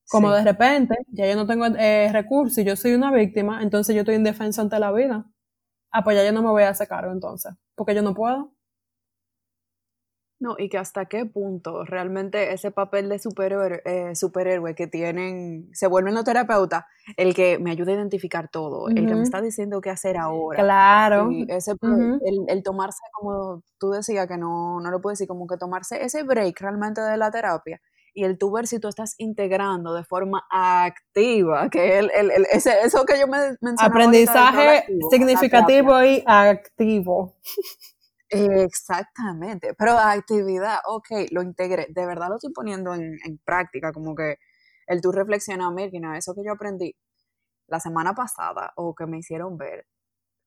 Como 0.09 0.31
Sí. 0.31 0.37
de 0.37 0.45
repente, 0.45 0.95
ya 1.09 1.27
yo 1.29 1.35
no 1.37 1.47
tengo 1.47 1.67
eh, 1.67 2.11
recursos 2.13 2.59
y 2.59 2.65
yo 2.65 2.77
soy 2.77 2.95
una 2.95 3.11
víctima, 3.13 3.63
entonces 3.63 3.95
yo 3.95 4.03
estoy 4.03 4.15
indefensa 4.15 4.63
ante 4.63 4.79
la 4.79 4.93
vida. 4.93 5.27
Ah, 5.93 6.05
pues 6.05 6.17
ya 6.17 6.25
yo 6.25 6.33
no 6.33 6.43
me 6.43 6.51
voy 6.51 6.65
a 6.65 6.71
hacer 6.71 6.89
cargo 6.89 7.13
entonces, 7.13 7.55
porque 7.77 7.95
yo 7.95 8.03
no 8.03 8.15
puedo. 8.15 8.53
No, 10.39 10.55
y 10.59 10.69
que 10.69 10.77
hasta 10.77 11.07
qué 11.07 11.25
punto 11.25 11.85
realmente 11.87 12.53
ese 12.53 12.71
papel 12.71 13.09
de 13.09 13.19
superhéroe, 13.19 13.81
eh, 13.87 14.15
superhéroe 14.15 14.75
que 14.75 14.87
tienen, 14.87 15.71
se 15.73 15.87
vuelven 15.87 16.13
los 16.15 16.25
terapeutas, 16.25 16.85
el 17.17 17.35
que 17.35 17.59
me 17.59 17.71
ayuda 17.71 17.93
a 17.93 17.95
identificar 17.95 18.51
todo, 18.51 18.89
el 18.91 19.07
que 19.07 19.15
me 19.15 19.23
está 19.23 19.41
diciendo 19.41 19.81
qué 19.81 19.89
hacer 19.89 20.19
ahora. 20.19 20.63
Claro. 20.63 21.33
Y 21.33 21.47
ese, 21.49 21.73
el 22.49 22.63
tomarse, 22.63 22.99
como 23.13 23.63
tú 23.79 23.91
decías, 23.93 24.27
que 24.29 24.37
no, 24.37 24.79
no 24.81 24.91
lo 24.91 25.01
puedo 25.01 25.13
decir, 25.13 25.27
como 25.27 25.47
que 25.47 25.57
tomarse 25.57 26.05
ese 26.05 26.23
break 26.23 26.61
realmente 26.61 27.01
de 27.01 27.17
la 27.17 27.31
terapia 27.31 27.81
y 28.17 28.25
el 28.25 28.39
tú 28.39 28.51
ver 28.51 28.67
si 28.67 28.81
tú 28.81 28.89
estás 28.89 29.15
integrando 29.19 29.95
de 29.95 30.03
forma 30.05 30.43
activa, 30.51 31.69
que 31.71 31.99
el, 32.01 32.11
el, 32.15 32.31
el- 32.33 32.47
ese, 32.51 32.81
eso 32.83 33.05
que 33.05 33.21
yo 33.21 33.29
me 33.29 33.39
mencionaba 33.61 33.87
Aprendizaje 33.87 34.69
activo, 34.71 35.11
significativo 35.11 36.03
y 36.05 36.25
activo. 36.27 37.35
Exactamente, 38.29 39.75
pero 39.75 39.93
actividad, 39.93 40.79
ok, 40.87 41.09
lo 41.31 41.43
integré, 41.43 41.87
de 41.91 42.07
verdad 42.07 42.29
lo 42.31 42.37
estoy 42.37 42.53
poniendo 42.53 42.95
en, 42.95 43.19
en 43.25 43.39
práctica, 43.45 43.93
como 43.93 44.15
que 44.17 44.39
el 44.89 45.01
tú 45.01 45.13
reflexionar, 45.13 45.73
mira, 45.73 46.17
eso 46.19 46.35
que 46.35 46.43
yo 46.45 46.53
aprendí 46.53 46.95
la 47.69 47.81
semana 47.81 48.15
pasada 48.15 48.73
o 48.77 48.95
que 48.95 49.07
me 49.07 49.19
hicieron 49.19 49.59
ver, 49.59 49.87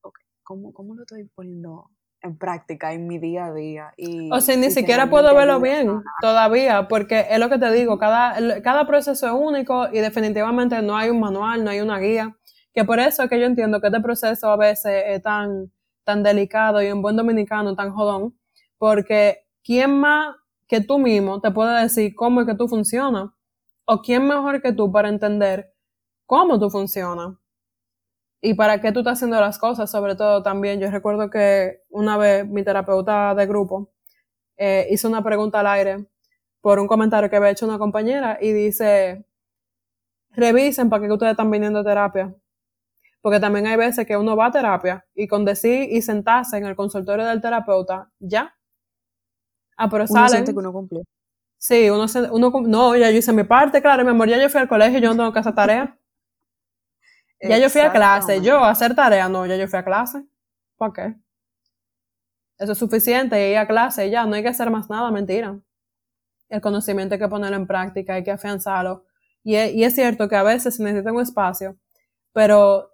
ok, 0.01 0.19
¿cómo, 0.43 0.73
cómo 0.73 0.95
lo 0.95 1.03
estoy 1.03 1.25
poniendo 1.36 1.91
en 2.21 2.38
práctica, 2.38 2.93
en 2.93 3.08
mi 3.08 3.17
día 3.17 3.45
a 3.45 3.53
día. 3.53 3.93
Y, 3.97 4.32
o 4.32 4.41
sea, 4.41 4.55
ni 4.58 4.71
siquiera 4.71 5.10
puedo 5.10 5.34
verlo 5.34 5.60
bien 5.60 6.01
todavía, 6.21 6.88
porque 6.88 7.25
es 7.29 7.39
lo 7.39 7.49
que 7.49 7.58
te 7.58 7.71
digo, 7.71 7.97
cada, 7.97 8.62
cada 8.62 8.86
proceso 8.86 9.27
es 9.27 9.34
único 9.34 9.88
y 9.91 9.99
definitivamente 9.99 10.82
no 10.82 10.97
hay 10.97 11.10
un 11.10 11.19
manual, 11.19 11.63
no 11.63 11.69
hay 11.69 11.79
una 11.79 11.99
guía. 11.99 12.36
Que 12.73 12.86
por 12.86 12.99
eso 12.99 13.23
es 13.23 13.29
que 13.29 13.39
yo 13.39 13.45
entiendo 13.45 13.82
que 13.82 13.88
este 13.88 13.99
proceso 14.01 14.49
a 14.49 14.58
veces 14.58 15.03
es 15.08 15.21
tan, 15.21 15.71
tan 16.03 16.23
delicado 16.23 16.82
y 16.82 16.91
un 16.91 17.01
buen 17.01 17.15
dominicano 17.15 17.75
tan 17.75 17.91
jodón, 17.91 18.38
porque 18.77 19.47
¿quién 19.63 19.99
más 19.99 20.36
que 20.67 20.82
tú 20.82 20.99
mismo 20.99 21.41
te 21.41 21.51
puede 21.51 21.82
decir 21.82 22.13
cómo 22.15 22.41
es 22.41 22.47
que 22.47 22.55
tú 22.55 22.67
funcionas? 22.67 23.32
¿O 23.86 24.01
quién 24.01 24.27
mejor 24.27 24.62
que 24.62 24.71
tú 24.71 24.91
para 24.91 25.10
entender 25.10 25.73
cómo 26.27 26.60
tú 26.60 26.69
funcionas? 26.69 27.38
Y 28.41 28.54
para 28.54 28.80
qué 28.80 28.91
tú 28.91 28.99
estás 28.99 29.17
haciendo 29.17 29.39
las 29.39 29.58
cosas, 29.60 29.91
sobre 29.91 30.15
todo 30.15 30.41
también. 30.43 30.80
Yo 30.80 30.89
recuerdo 30.89 31.30
que 31.30 31.82
una 31.89 32.17
vez 32.17 32.47
mi 32.47 32.63
terapeuta 32.63 33.36
de 33.36 33.45
grupo 33.45 33.91
eh, 34.58 34.88
hizo 34.91 35.08
una 35.08 35.23
pregunta 35.23 35.60
al 35.60 35.67
aire 35.67 36.06
por 36.62 36.80
un 36.80 36.88
comentario 36.88 37.30
que 37.30 37.36
había 37.36 37.52
hecho 37.52 37.65
una 37.65 37.78
compañera 37.78 38.38
y 38.41 38.54
dice, 38.54 39.25
revisen 40.32 40.89
para 40.89 41.06
qué 41.06 41.12
ustedes 41.12 41.32
están 41.32 41.52
viniendo 41.52 41.80
a 41.80 41.84
terapia. 41.84 42.34
Porque 43.21 43.39
también 43.41 43.67
hay 43.67 43.75
veces 43.75 44.08
que 44.08 44.15
uno 44.15 44.38
va 44.38 44.45
a 44.45 44.52
terapia 44.52 45.06
y 45.13 45.28
con 45.28 45.43
decir 45.43 45.89
y 45.91 46.02
sentarse 46.02 46.58
en 46.58 46.65
el 46.65 46.75
consultorio 46.75 47.25
del 47.25 47.41
terapeuta, 47.41 48.10
ya. 48.19 48.56
Ah, 49.75 49.89
pero 49.89 50.06
uno 50.10 50.30
salen. 50.30 50.45
que 50.45 50.52
uno 50.52 50.71
cumplió. 50.71 51.04
Sí, 51.58 51.89
uno, 51.89 52.08
se, 52.08 52.21
uno, 52.32 52.54
no, 52.65 52.95
ya 52.95 53.12
yo 53.12 53.17
hice 53.17 53.34
mi 53.34 53.43
parte, 53.43 53.82
claro, 53.82 54.06
mi 54.06 54.12
amor, 54.12 54.30
ya 54.30 54.41
yo 54.41 54.49
fui 54.49 54.62
al 54.62 54.69
colegio, 54.69 54.99
yo 54.99 55.10
no 55.10 55.17
tengo 55.17 55.34
que 55.34 55.39
hacer 55.39 55.54
tarea. 55.54 55.98
Ya 57.41 57.58
yo 57.58 57.69
fui 57.69 57.82
a 57.82 57.91
clase, 57.91 58.41
yo 58.41 58.63
a 58.63 58.69
hacer 58.69 58.95
tarea, 58.95 59.30
no, 59.30 59.45
ya 59.45 59.56
yo 59.56 59.67
fui 59.67 59.80
a 59.80 59.86
clase. 59.86 60.23
¿Para 60.78 60.93
qué? 60.93 61.15
Eso 62.58 62.73
es 62.73 62.78
suficiente, 62.78 63.49
ir 63.49 63.58
a 63.58 63.67
clase, 63.67 64.10
ya, 64.10 64.25
no 64.25 64.36
hay 64.36 64.43
que 64.43 64.49
hacer 64.49 64.69
más 64.69 64.89
nada, 64.89 65.10
mentira. 65.12 65.58
El 66.49 66.62
conocimiento 66.62 67.15
hay 67.15 67.19
que 67.19 67.28
ponerlo 67.30 67.56
en 67.56 67.67
práctica, 67.67 68.15
hay 68.15 68.23
que 68.23 68.32
afianzarlo. 68.32 69.06
Y 69.43 69.56
es, 69.56 69.73
y 69.73 69.84
es 69.86 69.95
cierto 69.95 70.28
que 70.28 70.36
a 70.36 70.43
veces 70.43 70.75
se 70.75 70.84
necesita 70.84 71.13
un 71.13 71.21
espacio, 71.21 71.78
pero 72.34 72.91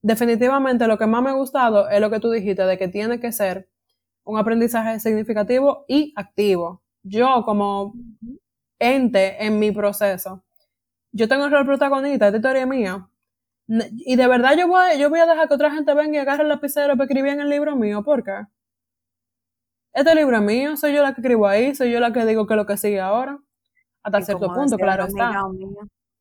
definitivamente 0.00 0.86
lo 0.86 0.96
que 0.96 1.06
más 1.06 1.22
me 1.22 1.30
ha 1.30 1.34
gustado 1.34 1.88
es 1.90 2.00
lo 2.00 2.10
que 2.10 2.20
tú 2.20 2.30
dijiste, 2.30 2.64
de 2.64 2.78
que 2.78 2.88
tiene 2.88 3.20
que 3.20 3.32
ser 3.32 3.68
un 4.24 4.38
aprendizaje 4.38 4.98
significativo 5.00 5.84
y 5.88 6.14
activo. 6.16 6.82
Yo 7.02 7.42
como 7.44 7.94
ente 8.78 9.44
en 9.44 9.58
mi 9.58 9.72
proceso, 9.72 10.44
yo 11.12 11.28
tengo 11.28 11.44
el 11.44 11.50
rol 11.50 11.66
protagonista, 11.66 12.26
esta 12.26 12.38
historia 12.38 12.64
mía, 12.64 13.08
y 13.90 14.16
de 14.16 14.28
verdad 14.28 14.54
yo 14.56 14.68
voy, 14.68 14.98
yo 14.98 15.08
voy 15.08 15.20
a 15.20 15.26
dejar 15.26 15.48
que 15.48 15.54
otra 15.54 15.70
gente 15.70 15.94
venga 15.94 16.18
y 16.18 16.20
agarre 16.20 16.42
el 16.42 16.48
lapicero 16.48 16.94
para 16.94 17.04
escribir 17.04 17.32
en 17.32 17.40
el 17.40 17.48
libro 17.48 17.76
mío. 17.76 18.02
¿Por 18.02 18.22
qué? 18.22 18.46
Este 19.94 20.14
libro 20.14 20.36
es 20.36 20.42
mío, 20.42 20.76
soy 20.76 20.94
yo 20.94 21.02
la 21.02 21.14
que 21.14 21.20
escribo 21.20 21.46
ahí, 21.46 21.74
soy 21.74 21.90
yo 21.90 22.00
la 22.00 22.12
que 22.12 22.24
digo 22.26 22.46
que 22.46 22.54
es 22.54 22.56
lo 22.56 22.66
que 22.66 22.76
sigue 22.76 23.00
ahora. 23.00 23.38
Hasta 24.02 24.22
cierto 24.22 24.52
punto, 24.52 24.76
claro 24.76 25.06
está. 25.06 25.32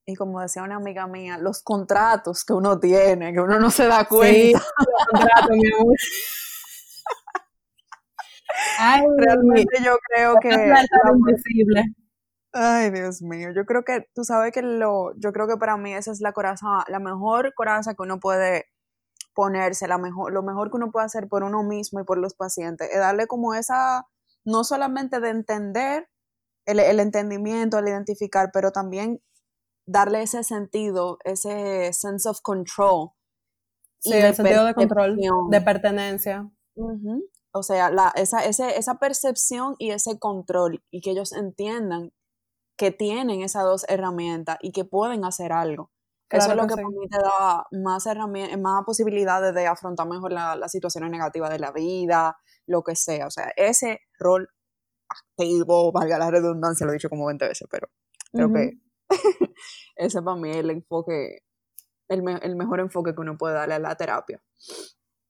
y 0.05 0.15
como 0.15 0.39
decía 0.39 0.63
una 0.63 0.75
amiga 0.75 1.07
mía, 1.07 1.37
los 1.37 1.63
contratos 1.63 2.45
que 2.45 2.53
uno 2.53 2.79
tiene, 2.79 3.33
que 3.33 3.39
uno 3.39 3.59
no 3.59 3.71
se 3.71 3.87
da 3.87 4.05
cuenta. 4.05 4.59
Sí, 4.59 4.85
contratos, 5.09 5.49
mi 5.51 5.73
amor. 5.73 5.95
Ay, 8.79 9.03
Realmente 9.17 9.77
yo 9.83 9.97
creo 10.09 10.35
que... 10.41 10.49
Es 10.49 10.89
invisible. 11.13 11.85
Ay, 12.53 12.91
Dios 12.91 13.21
mío, 13.21 13.49
yo 13.55 13.65
creo 13.65 13.83
que, 13.83 14.07
tú 14.13 14.25
sabes 14.25 14.51
que 14.51 14.61
lo, 14.61 15.13
yo 15.17 15.31
creo 15.31 15.47
que 15.47 15.55
para 15.55 15.77
mí 15.77 15.93
esa 15.93 16.11
es 16.11 16.19
la 16.19 16.33
coraza, 16.33 16.83
la 16.89 16.99
mejor 16.99 17.53
coraza 17.55 17.93
que 17.93 18.03
uno 18.03 18.19
puede 18.19 18.65
ponerse, 19.33 19.87
la 19.87 19.97
mejor, 19.97 20.33
lo 20.33 20.43
mejor 20.43 20.69
que 20.69 20.75
uno 20.75 20.91
puede 20.91 21.05
hacer 21.05 21.29
por 21.29 21.43
uno 21.43 21.63
mismo 21.63 22.01
y 22.01 22.03
por 22.03 22.17
los 22.17 22.33
pacientes, 22.33 22.89
es 22.91 22.99
darle 22.99 23.27
como 23.27 23.53
esa, 23.53 24.05
no 24.43 24.65
solamente 24.65 25.21
de 25.21 25.29
entender, 25.29 26.09
el, 26.65 26.79
el 26.79 26.99
entendimiento, 26.99 27.79
el 27.79 27.87
identificar, 27.87 28.51
pero 28.53 28.71
también 28.71 29.21
darle 29.87 30.21
ese 30.21 30.43
sentido, 30.43 31.17
ese 31.23 31.91
sense 31.93 32.27
of 32.27 32.41
control. 32.41 33.11
Sí, 33.99 34.13
el 34.13 34.35
sentido 34.35 34.65
de 34.65 34.73
control, 34.73 35.17
de 35.49 35.61
pertenencia. 35.61 36.51
O 37.53 37.63
sea, 37.63 37.91
la, 37.91 38.11
esa, 38.15 38.43
ese, 38.45 38.77
esa 38.77 38.95
percepción 38.95 39.75
y 39.77 39.91
ese 39.91 40.19
control, 40.19 40.83
y 40.91 41.01
que 41.01 41.11
ellos 41.11 41.33
entiendan 41.33 42.11
que 42.81 42.89
tienen 42.89 43.43
esas 43.43 43.63
dos 43.63 43.85
herramientas 43.89 44.57
y 44.59 44.71
que 44.71 44.85
pueden 44.85 45.23
hacer 45.23 45.53
algo. 45.53 45.91
Eso 46.31 46.49
es 46.49 46.57
lo 46.57 46.65
que, 46.65 46.75
mí 46.77 47.07
te 47.11 47.19
da 47.19 47.67
más 47.83 48.07
herramientas, 48.07 48.59
más 48.59 48.83
posibilidades 48.83 49.53
de 49.53 49.67
afrontar 49.67 50.07
mejor 50.07 50.31
las 50.31 50.71
situaciones 50.71 51.11
negativas 51.11 51.51
de 51.51 51.59
la 51.59 51.71
vida, 51.71 52.35
lo 52.65 52.81
que 52.81 52.95
sea. 52.95 53.27
O 53.27 53.29
sea, 53.29 53.51
ese 53.55 53.99
rol 54.17 54.49
activo, 55.07 55.91
valga 55.91 56.17
la 56.17 56.31
redundancia, 56.31 56.87
lo 56.87 56.91
he 56.91 56.95
dicho 56.95 57.07
como 57.07 57.27
20 57.27 57.47
veces, 57.49 57.67
pero 57.69 57.87
creo 58.31 58.51
que 58.51 58.71
ese 59.95 60.23
para 60.23 60.37
mí 60.37 60.49
es 60.49 60.57
el 60.57 60.71
enfoque, 60.71 61.43
el, 62.07 62.23
el 62.41 62.55
mejor 62.55 62.79
enfoque 62.79 63.13
que 63.13 63.21
uno 63.21 63.37
puede 63.37 63.53
darle 63.53 63.75
a 63.75 63.79
la 63.79 63.95
terapia. 63.95 64.41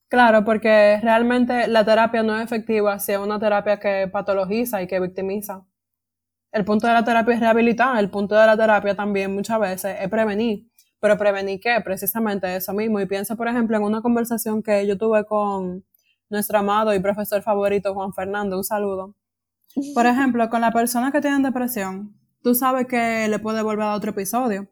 Claro, 0.08 0.46
porque 0.46 1.02
realmente 1.04 1.68
la 1.68 1.84
terapia 1.84 2.24
no 2.24 2.38
es 2.38 2.46
efectiva 2.46 2.98
si 3.00 3.12
es 3.12 3.18
una 3.18 3.40
terapia 3.40 3.78
que 3.78 4.08
patologiza 4.08 4.82
y 4.82 4.88
que 4.88 5.02
victimiza. 5.02 5.66
El 6.52 6.66
punto 6.66 6.88
de 6.88 6.94
la 6.94 7.04
terapia 7.04 7.34
es 7.34 7.40
rehabilitar, 7.40 7.98
el 7.98 8.10
punto 8.10 8.36
de 8.36 8.46
la 8.46 8.58
terapia 8.58 8.94
también 8.94 9.34
muchas 9.34 9.60
veces 9.60 9.96
es 10.02 10.10
prevenir. 10.10 10.70
Pero 11.00 11.18
prevenir 11.18 11.60
qué? 11.62 11.80
Precisamente 11.84 12.56
eso 12.56 12.74
mismo. 12.74 13.00
Y 13.00 13.06
piensa, 13.08 13.36
por 13.36 13.48
ejemplo, 13.48 13.78
en 13.78 13.84
una 13.84 14.02
conversación 14.02 14.62
que 14.62 14.86
yo 14.86 14.98
tuve 14.98 15.26
con 15.26 15.86
nuestro 16.30 16.60
amado 16.60 16.94
y 16.94 17.00
profesor 17.00 17.42
favorito 17.42 17.94
Juan 17.94 18.14
Fernando, 18.14 18.58
un 18.58 18.64
saludo. 18.64 19.16
Por 19.96 20.06
ejemplo, 20.08 20.50
con 20.50 20.62
la 20.62 20.72
persona 20.72 21.12
que 21.12 21.22
tiene 21.22 21.40
depresión, 21.44 22.18
tú 22.44 22.54
sabes 22.54 22.88
que 22.88 23.28
le 23.30 23.40
puede 23.40 23.62
volver 23.64 23.86
a 23.86 23.96
otro 23.96 24.12
episodio. 24.12 24.70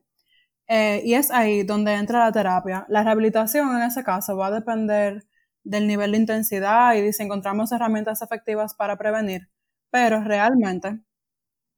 Eh, 0.68 1.02
y 1.06 1.16
es 1.16 1.32
ahí 1.32 1.64
donde 1.64 1.94
entra 1.94 2.20
la 2.26 2.32
terapia. 2.32 2.86
La 2.90 3.04
rehabilitación 3.04 3.76
en 3.78 3.84
ese 3.84 4.04
caso 4.04 4.38
va 4.38 4.48
a 4.48 4.52
depender 4.52 5.26
del 5.64 5.88
nivel 5.88 6.12
de 6.12 6.18
intensidad 6.20 6.94
y 6.96 7.12
si 7.14 7.24
encontramos 7.24 7.72
herramientas 7.72 8.22
efectivas 8.22 8.76
para 8.76 8.98
prevenir. 8.98 9.50
Pero 9.92 10.24
realmente 10.24 11.00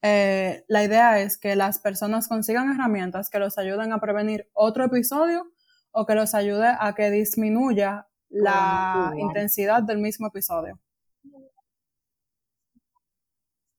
eh, 0.02 0.66
la 0.68 0.84
idea 0.84 1.20
es 1.20 1.38
que 1.38 1.56
las 1.56 1.80
personas 1.80 2.28
consigan 2.28 2.72
herramientas 2.72 3.30
que 3.30 3.40
los 3.40 3.58
ayuden 3.58 3.94
a 3.94 4.00
prevenir 4.00 4.50
otro 4.54 4.86
episodio 4.86 5.52
o 5.92 6.06
que 6.06 6.16
los 6.16 6.34
ayude 6.34 6.76
a 6.80 6.94
que 6.96 7.12
disminuya 7.12 8.08
la 8.30 9.14
intensidad 9.18 9.84
del 9.84 10.00
mismo 10.00 10.28
episodio. 10.28 10.80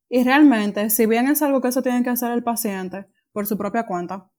Y 0.08 0.24
realmente, 0.24 0.90
si 0.90 1.06
bien 1.06 1.26
es 1.28 1.40
algo 1.40 1.62
que 1.62 1.68
eso 1.68 1.82
tiene 1.82 2.02
que 2.02 2.10
hacer 2.10 2.30
el 2.32 2.42
paciente 2.42 3.06
por 3.32 3.46
su 3.46 3.56
propia 3.56 3.86
cuenta, 3.86 4.30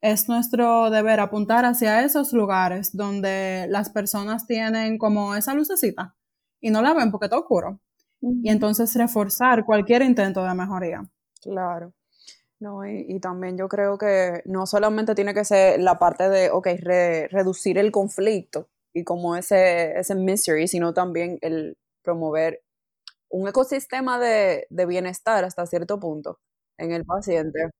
es 0.00 0.28
nuestro 0.28 0.90
deber 0.90 1.20
apuntar 1.20 1.66
hacia 1.66 2.02
esos 2.02 2.32
lugares 2.32 2.96
donde 2.96 3.66
las 3.68 3.90
personas 3.90 4.46
tienen 4.46 4.96
como 4.96 5.34
esa 5.34 5.54
lucecita 5.54 6.16
y 6.60 6.70
no 6.70 6.82
la 6.82 6.94
ven 6.94 7.10
porque 7.10 7.26
está 7.26 7.38
oscuro. 7.38 7.80
Y 8.20 8.48
entonces 8.50 8.94
reforzar 8.94 9.64
cualquier 9.64 10.02
intento 10.02 10.42
de 10.42 10.54
mejoría. 10.54 11.02
Claro. 11.42 11.92
No, 12.60 12.86
y, 12.86 13.20
también 13.20 13.56
yo 13.58 13.68
creo 13.68 13.98
que 13.98 14.42
no 14.46 14.66
solamente 14.66 15.14
tiene 15.14 15.34
que 15.34 15.44
ser 15.44 15.80
la 15.80 15.98
parte 15.98 16.28
de, 16.28 16.50
ok, 16.50 16.68
reducir 17.30 17.78
el 17.78 17.92
conflicto 17.92 18.68
y 18.92 19.04
como 19.04 19.36
ese, 19.36 19.98
ese 19.98 20.14
misery, 20.16 20.68
sino 20.68 20.94
también 20.94 21.38
el 21.42 21.78
promover 22.02 22.62
un 23.30 23.48
ecosistema 23.48 24.18
de, 24.20 24.66
bienestar 24.88 25.44
hasta 25.44 25.66
cierto 25.66 26.00
punto 26.00 26.40
en 26.78 26.92
el 26.92 27.04
paciente. 27.06 27.70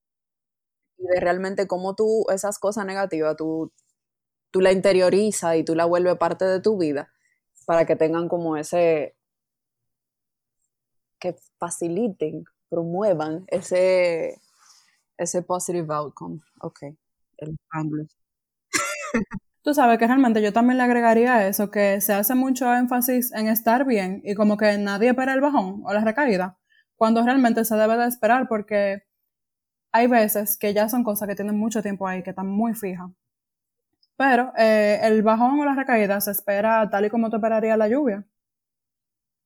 Y 0.98 1.06
de 1.06 1.20
realmente 1.20 1.66
cómo 1.66 1.94
tú, 1.94 2.26
esas 2.30 2.58
cosas 2.58 2.84
negativas, 2.86 3.36
tú, 3.36 3.72
tú 4.50 4.60
la 4.60 4.72
interiorizas 4.72 5.56
y 5.56 5.64
tú 5.64 5.74
la 5.74 5.86
vuelves 5.86 6.16
parte 6.18 6.44
de 6.46 6.60
tu 6.60 6.78
vida 6.78 7.12
para 7.66 7.86
que 7.86 7.96
tengan 7.96 8.28
como 8.28 8.56
ese, 8.56 9.16
que 11.20 11.36
faciliten 11.58 12.44
promuevan 12.68 13.44
ese, 13.48 14.40
ese 15.16 15.42
positive 15.42 15.92
outcome. 15.94 16.40
Ok, 16.60 16.82
el 17.38 17.56
ángulo. 17.70 18.04
Tú 19.62 19.74
sabes 19.74 19.98
que 19.98 20.06
realmente 20.06 20.42
yo 20.42 20.52
también 20.52 20.78
le 20.78 20.84
agregaría 20.84 21.46
eso, 21.48 21.70
que 21.70 22.00
se 22.00 22.14
hace 22.14 22.34
mucho 22.34 22.72
énfasis 22.72 23.32
en 23.32 23.48
estar 23.48 23.84
bien 23.84 24.22
y 24.24 24.34
como 24.34 24.56
que 24.56 24.78
nadie 24.78 25.10
espera 25.10 25.34
el 25.34 25.40
bajón 25.40 25.82
o 25.84 25.92
la 25.92 26.00
recaída, 26.04 26.58
cuando 26.96 27.22
realmente 27.22 27.64
se 27.64 27.76
debe 27.76 27.96
de 27.96 28.06
esperar 28.06 28.48
porque 28.48 29.02
hay 29.92 30.06
veces 30.06 30.56
que 30.58 30.74
ya 30.74 30.88
son 30.88 31.04
cosas 31.04 31.28
que 31.28 31.34
tienen 31.36 31.58
mucho 31.58 31.82
tiempo 31.82 32.06
ahí, 32.06 32.22
que 32.22 32.30
están 32.30 32.48
muy 32.48 32.74
fijas. 32.74 33.10
Pero 34.16 34.52
eh, 34.56 35.00
el 35.02 35.22
bajón 35.22 35.60
o 35.60 35.64
la 35.64 35.74
recaída 35.74 36.20
se 36.20 36.32
espera 36.32 36.88
tal 36.90 37.04
y 37.06 37.10
como 37.10 37.30
te 37.30 37.36
esperaría 37.36 37.76
la 37.76 37.88
lluvia 37.88 38.26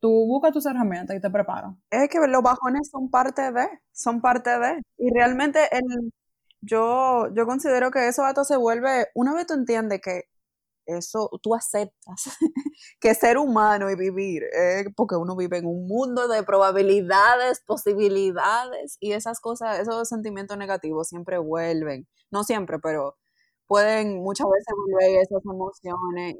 tú 0.02 0.26
buscas 0.26 0.52
tus 0.52 0.66
herramientas 0.66 1.16
y 1.16 1.20
te 1.20 1.30
preparas. 1.30 1.74
Es 1.90 2.08
que 2.10 2.18
los 2.26 2.42
bajones 2.42 2.90
son 2.90 3.08
parte 3.08 3.52
de, 3.52 3.68
son 3.92 4.20
parte 4.20 4.50
de. 4.58 4.82
Y 4.98 5.10
realmente 5.14 5.60
el, 5.70 6.12
yo, 6.60 7.28
yo 7.34 7.46
considero 7.46 7.90
que 7.92 8.08
eso 8.08 8.24
se 8.44 8.56
vuelve, 8.56 9.06
una 9.14 9.32
vez 9.34 9.46
tú 9.46 9.54
entiendes 9.54 10.00
que 10.02 10.24
eso 10.86 11.30
tú 11.42 11.54
aceptas 11.54 12.24
que 13.00 13.14
ser 13.14 13.38
humano 13.38 13.90
y 13.90 13.94
vivir, 13.94 14.42
porque 14.96 15.16
uno 15.16 15.36
vive 15.36 15.58
en 15.58 15.66
un 15.66 15.86
mundo 15.86 16.26
de 16.28 16.42
probabilidades, 16.42 17.62
posibilidades 17.64 18.96
y 19.00 19.12
esas 19.12 19.40
cosas, 19.40 19.78
esos 19.80 20.08
sentimientos 20.08 20.58
negativos 20.58 21.08
siempre 21.08 21.38
vuelven, 21.38 22.08
no 22.32 22.42
siempre, 22.44 22.80
pero 22.80 23.16
pueden 23.68 24.22
muchas 24.22 24.48
veces 24.50 24.74
volver 24.76 25.22
esas 25.22 25.42
emociones 25.44 26.36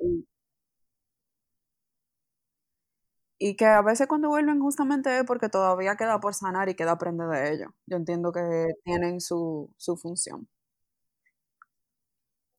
y 3.45 3.57
que 3.57 3.67
a 3.67 3.83
veces 3.83 4.07
cuando 4.07 4.29
vuelven 4.29 4.61
justamente 4.61 5.19
es 5.19 5.25
porque 5.25 5.49
todavía 5.49 5.97
queda 5.97 6.21
por 6.21 6.33
sanar 6.35 6.69
y 6.69 6.77
queda 6.77 6.93
aprender 6.93 7.29
de 7.29 7.53
ello. 7.55 7.75
Yo 7.87 7.97
entiendo 7.97 8.33
que 8.33 8.69
tienen 8.85 9.21
su, 9.21 9.69
su 9.79 9.97
función. 9.97 10.49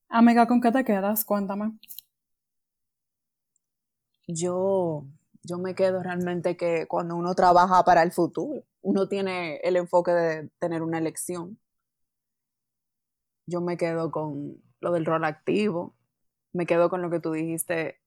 Amiga, 0.09 0.47
¿con 0.47 0.61
qué 0.61 0.71
te 0.71 0.83
quedas? 0.83 1.23
Cuéntame. 1.25 1.71
Yo, 4.27 5.05
yo 5.43 5.57
me 5.57 5.73
quedo 5.75 6.03
realmente 6.03 6.57
que 6.57 6.85
cuando 6.87 7.15
uno 7.15 7.33
trabaja 7.35 7.83
para 7.85 8.03
el 8.03 8.11
futuro, 8.11 8.63
uno 8.81 9.07
tiene 9.07 9.57
el 9.63 9.77
enfoque 9.77 10.11
de 10.11 10.49
tener 10.59 10.81
una 10.81 10.97
elección. 10.97 11.57
Yo 13.45 13.61
me 13.61 13.77
quedo 13.77 14.11
con 14.11 14.61
lo 14.81 14.91
del 14.91 15.05
rol 15.05 15.23
activo, 15.23 15.95
me 16.53 16.65
quedo 16.65 16.89
con 16.89 17.01
lo 17.01 17.09
que 17.09 17.19
tú 17.21 17.31
dijiste 17.31 18.01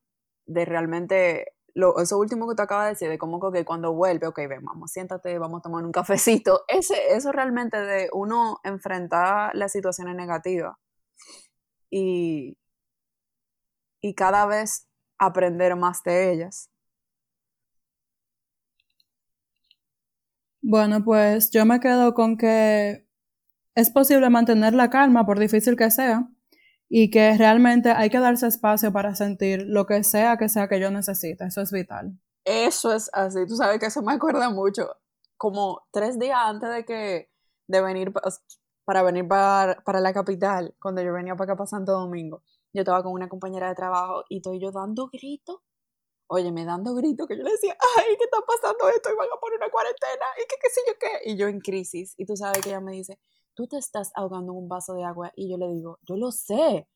de 0.46 0.64
realmente 0.66 1.55
lo, 1.76 1.98
eso 2.00 2.18
último 2.18 2.48
que 2.48 2.54
te 2.54 2.62
acabas 2.62 2.86
de 2.86 2.90
decir, 2.92 3.08
de 3.10 3.18
cómo 3.18 3.38
que 3.52 3.64
cuando 3.64 3.92
vuelve, 3.92 4.26
ok, 4.26 4.38
ven, 4.48 4.64
vamos, 4.64 4.90
siéntate, 4.92 5.38
vamos 5.38 5.60
a 5.60 5.62
tomar 5.62 5.84
un 5.84 5.92
cafecito, 5.92 6.62
ese, 6.68 6.94
eso 7.14 7.32
realmente 7.32 7.78
de 7.78 8.08
uno 8.12 8.60
enfrentar 8.64 9.54
las 9.54 9.72
situaciones 9.72 10.16
negativas 10.16 10.74
y, 11.90 12.56
y 14.00 14.14
cada 14.14 14.46
vez 14.46 14.88
aprender 15.18 15.76
más 15.76 16.02
de 16.02 16.32
ellas. 16.32 16.70
Bueno, 20.62 21.04
pues 21.04 21.50
yo 21.50 21.66
me 21.66 21.78
quedo 21.80 22.14
con 22.14 22.38
que 22.38 23.06
es 23.74 23.90
posible 23.90 24.30
mantener 24.30 24.74
la 24.74 24.88
calma, 24.88 25.26
por 25.26 25.38
difícil 25.38 25.76
que 25.76 25.90
sea, 25.90 26.28
y 26.88 27.10
que 27.10 27.36
realmente 27.36 27.90
hay 27.90 28.10
que 28.10 28.20
darse 28.20 28.46
espacio 28.46 28.92
para 28.92 29.14
sentir 29.14 29.64
lo 29.66 29.86
que 29.86 30.04
sea 30.04 30.36
que 30.36 30.48
sea 30.48 30.68
que 30.68 30.80
yo 30.80 30.90
necesite. 30.90 31.44
Eso 31.44 31.60
es 31.60 31.72
vital. 31.72 32.18
Eso 32.44 32.92
es 32.92 33.10
así. 33.12 33.46
Tú 33.46 33.56
sabes 33.56 33.78
que 33.80 33.86
eso 33.86 34.02
me 34.02 34.12
acuerda 34.12 34.50
mucho. 34.50 34.88
Como 35.36 35.86
tres 35.90 36.18
días 36.18 36.38
antes 36.40 36.70
de 36.70 36.84
que 36.84 37.30
de 37.68 37.80
venir 37.82 38.12
para 38.84 39.02
venir 39.02 39.26
para, 39.26 39.82
para 39.84 40.00
la 40.00 40.12
capital, 40.12 40.74
cuando 40.80 41.02
yo 41.02 41.12
venía 41.12 41.34
para 41.34 41.52
acá 41.52 41.56
para 41.56 41.66
Santo 41.66 41.92
Domingo, 41.92 42.42
yo 42.72 42.82
estaba 42.82 43.02
con 43.02 43.12
una 43.12 43.28
compañera 43.28 43.68
de 43.68 43.74
trabajo 43.74 44.24
y 44.28 44.36
estoy 44.36 44.60
yo 44.60 44.70
dando 44.70 45.08
gritos. 45.08 45.58
Oye, 46.28 46.52
me 46.52 46.64
dando 46.64 46.94
gritos 46.94 47.26
que 47.26 47.36
yo 47.36 47.42
le 47.42 47.50
decía, 47.50 47.76
ay, 47.98 48.16
¿qué 48.16 48.24
está 48.24 48.38
pasando 48.46 48.88
esto? 48.88 49.10
Y 49.12 49.16
van 49.16 49.28
a 49.28 49.40
poner 49.40 49.58
una 49.58 49.70
cuarentena 49.70 50.26
y 50.36 50.46
qué, 50.46 50.56
qué 50.60 50.70
sé 50.70 50.80
yo 50.86 50.92
qué. 51.00 51.30
Y 51.30 51.36
yo 51.36 51.48
en 51.48 51.60
crisis. 51.60 52.14
Y 52.16 52.26
tú 52.26 52.36
sabes 52.36 52.60
que 52.62 52.68
ella 52.68 52.80
me 52.80 52.92
dice, 52.92 53.18
tú 53.56 53.66
te 53.66 53.78
estás 53.78 54.12
ahogando 54.14 54.52
en 54.52 54.58
un 54.58 54.68
vaso 54.68 54.94
de 54.94 55.04
agua. 55.04 55.32
Y 55.34 55.50
yo 55.50 55.56
le 55.56 55.66
digo, 55.68 55.98
yo 56.02 56.16
lo 56.16 56.30
sé, 56.30 56.86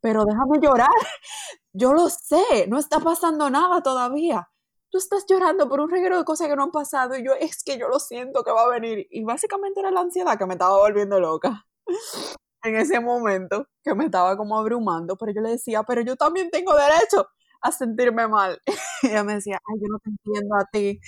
pero 0.00 0.24
déjame 0.24 0.58
llorar. 0.60 0.88
Yo 1.76 1.92
lo 1.92 2.08
sé, 2.08 2.68
no 2.68 2.78
está 2.78 3.00
pasando 3.00 3.50
nada 3.50 3.82
todavía. 3.82 4.48
Tú 4.90 4.98
estás 4.98 5.24
llorando 5.28 5.68
por 5.68 5.80
un 5.80 5.90
reguero 5.90 6.16
de 6.16 6.24
cosas 6.24 6.46
que 6.46 6.54
no 6.54 6.62
han 6.62 6.70
pasado 6.70 7.16
y 7.16 7.24
yo 7.24 7.32
es 7.32 7.64
que 7.64 7.78
yo 7.78 7.88
lo 7.88 7.98
siento 7.98 8.44
que 8.44 8.52
va 8.52 8.62
a 8.62 8.68
venir. 8.68 9.08
Y 9.10 9.24
básicamente 9.24 9.80
era 9.80 9.90
la 9.90 10.02
ansiedad 10.02 10.38
que 10.38 10.46
me 10.46 10.54
estaba 10.54 10.78
volviendo 10.78 11.18
loca 11.18 11.66
en 12.62 12.76
ese 12.76 13.00
momento, 13.00 13.66
que 13.82 13.92
me 13.96 14.04
estaba 14.04 14.36
como 14.36 14.56
abrumando, 14.56 15.16
pero 15.16 15.32
yo 15.32 15.40
le 15.40 15.50
decía, 15.50 15.82
pero 15.82 16.00
yo 16.02 16.14
también 16.14 16.48
tengo 16.50 16.76
derecho 16.76 17.26
a 17.60 17.72
sentirme 17.72 18.28
mal. 18.28 18.60
Y 19.02 19.06
ella 19.08 19.24
me 19.24 19.34
decía, 19.34 19.58
ay, 19.66 19.80
yo 19.80 19.88
no 19.90 19.98
te 19.98 20.10
entiendo 20.10 20.54
a 20.54 20.64
ti. 20.70 21.00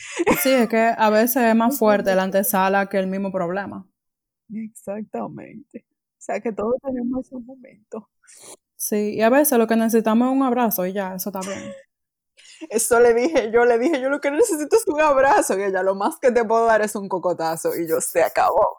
Sí, 0.42 0.53
es 0.53 0.69
que 0.69 0.92
a 0.99 1.11
veces 1.11 1.45
es 1.45 1.55
más 1.55 1.79
fuerte 1.79 2.12
la 2.16 2.25
antesala 2.25 2.88
que 2.88 2.99
el 2.99 3.07
mismo 3.07 3.31
problema. 3.31 3.87
Exactamente. 4.53 5.87
O 5.91 6.21
sea 6.27 6.41
que 6.41 6.53
todos 6.53 6.75
tenemos 6.83 7.27
esos 7.27 7.43
momentos. 7.43 8.05
Sí, 8.77 9.15
y 9.15 9.23
a 9.23 9.31
veces 9.31 9.59
lo 9.59 9.67
que 9.67 9.77
necesitamos 9.77 10.29
es 10.29 10.33
un 10.35 10.43
abrazo 10.43 10.87
y 10.87 10.93
ya, 10.93 11.15
eso 11.15 11.31
está 11.31 11.41
bien. 11.41 11.73
Eso 12.71 13.01
le 13.01 13.15
dije, 13.15 13.51
yo 13.53 13.65
le 13.65 13.79
dije, 13.79 14.01
yo 14.01 14.09
lo 14.09 14.21
que 14.21 14.31
necesito 14.31 14.77
es 14.77 14.87
un 14.87 15.01
abrazo, 15.01 15.59
y 15.59 15.63
ella, 15.63 15.83
lo 15.83 15.95
más 15.95 16.19
que 16.19 16.31
te 16.31 16.45
puedo 16.45 16.65
dar 16.67 16.81
es 16.81 16.95
un 16.97 17.09
cocotazo, 17.09 17.77
y 17.77 17.87
yo, 17.89 18.01
se 18.01 18.23
acabó. 18.23 18.79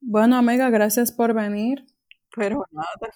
Bueno, 0.00 0.36
amiga, 0.36 0.70
gracias 0.70 1.12
por 1.12 1.34
venir. 1.34 1.84
Pero 2.34 2.64
nada, 2.70 3.12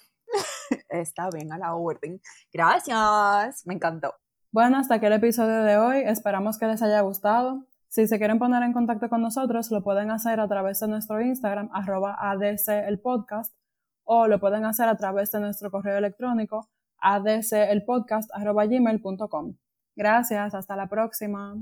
está 0.89 1.29
bien 1.29 1.51
a 1.51 1.57
la 1.57 1.75
orden. 1.75 2.21
Gracias, 2.51 3.65
me 3.65 3.75
encantó. 3.75 4.13
Bueno, 4.53 4.77
hasta 4.77 4.93
aquí 4.93 5.07
el 5.07 5.13
episodio 5.13 5.63
de 5.63 5.77
hoy. 5.77 6.03
Esperamos 6.05 6.59
que 6.59 6.67
les 6.67 6.83
haya 6.83 7.01
gustado. 7.01 7.65
Si 7.87 8.05
se 8.05 8.19
quieren 8.19 8.37
poner 8.37 8.61
en 8.61 8.71
contacto 8.71 9.09
con 9.09 9.19
nosotros, 9.19 9.71
lo 9.71 9.81
pueden 9.81 10.11
hacer 10.11 10.39
a 10.39 10.47
través 10.47 10.79
de 10.79 10.87
nuestro 10.87 11.19
Instagram, 11.19 11.71
arroba 11.73 12.15
ADC 12.19 13.01
o 14.03 14.27
lo 14.27 14.39
pueden 14.39 14.63
hacer 14.65 14.87
a 14.87 14.95
través 14.95 15.31
de 15.31 15.39
nuestro 15.39 15.71
correo 15.71 15.97
electrónico, 15.97 16.69
adcelpodcast, 16.99 18.29
arroba 18.31 18.67
gmail.com. 18.67 19.55
Gracias, 19.95 20.53
hasta 20.53 20.75
la 20.75 20.85
próxima. 20.85 21.55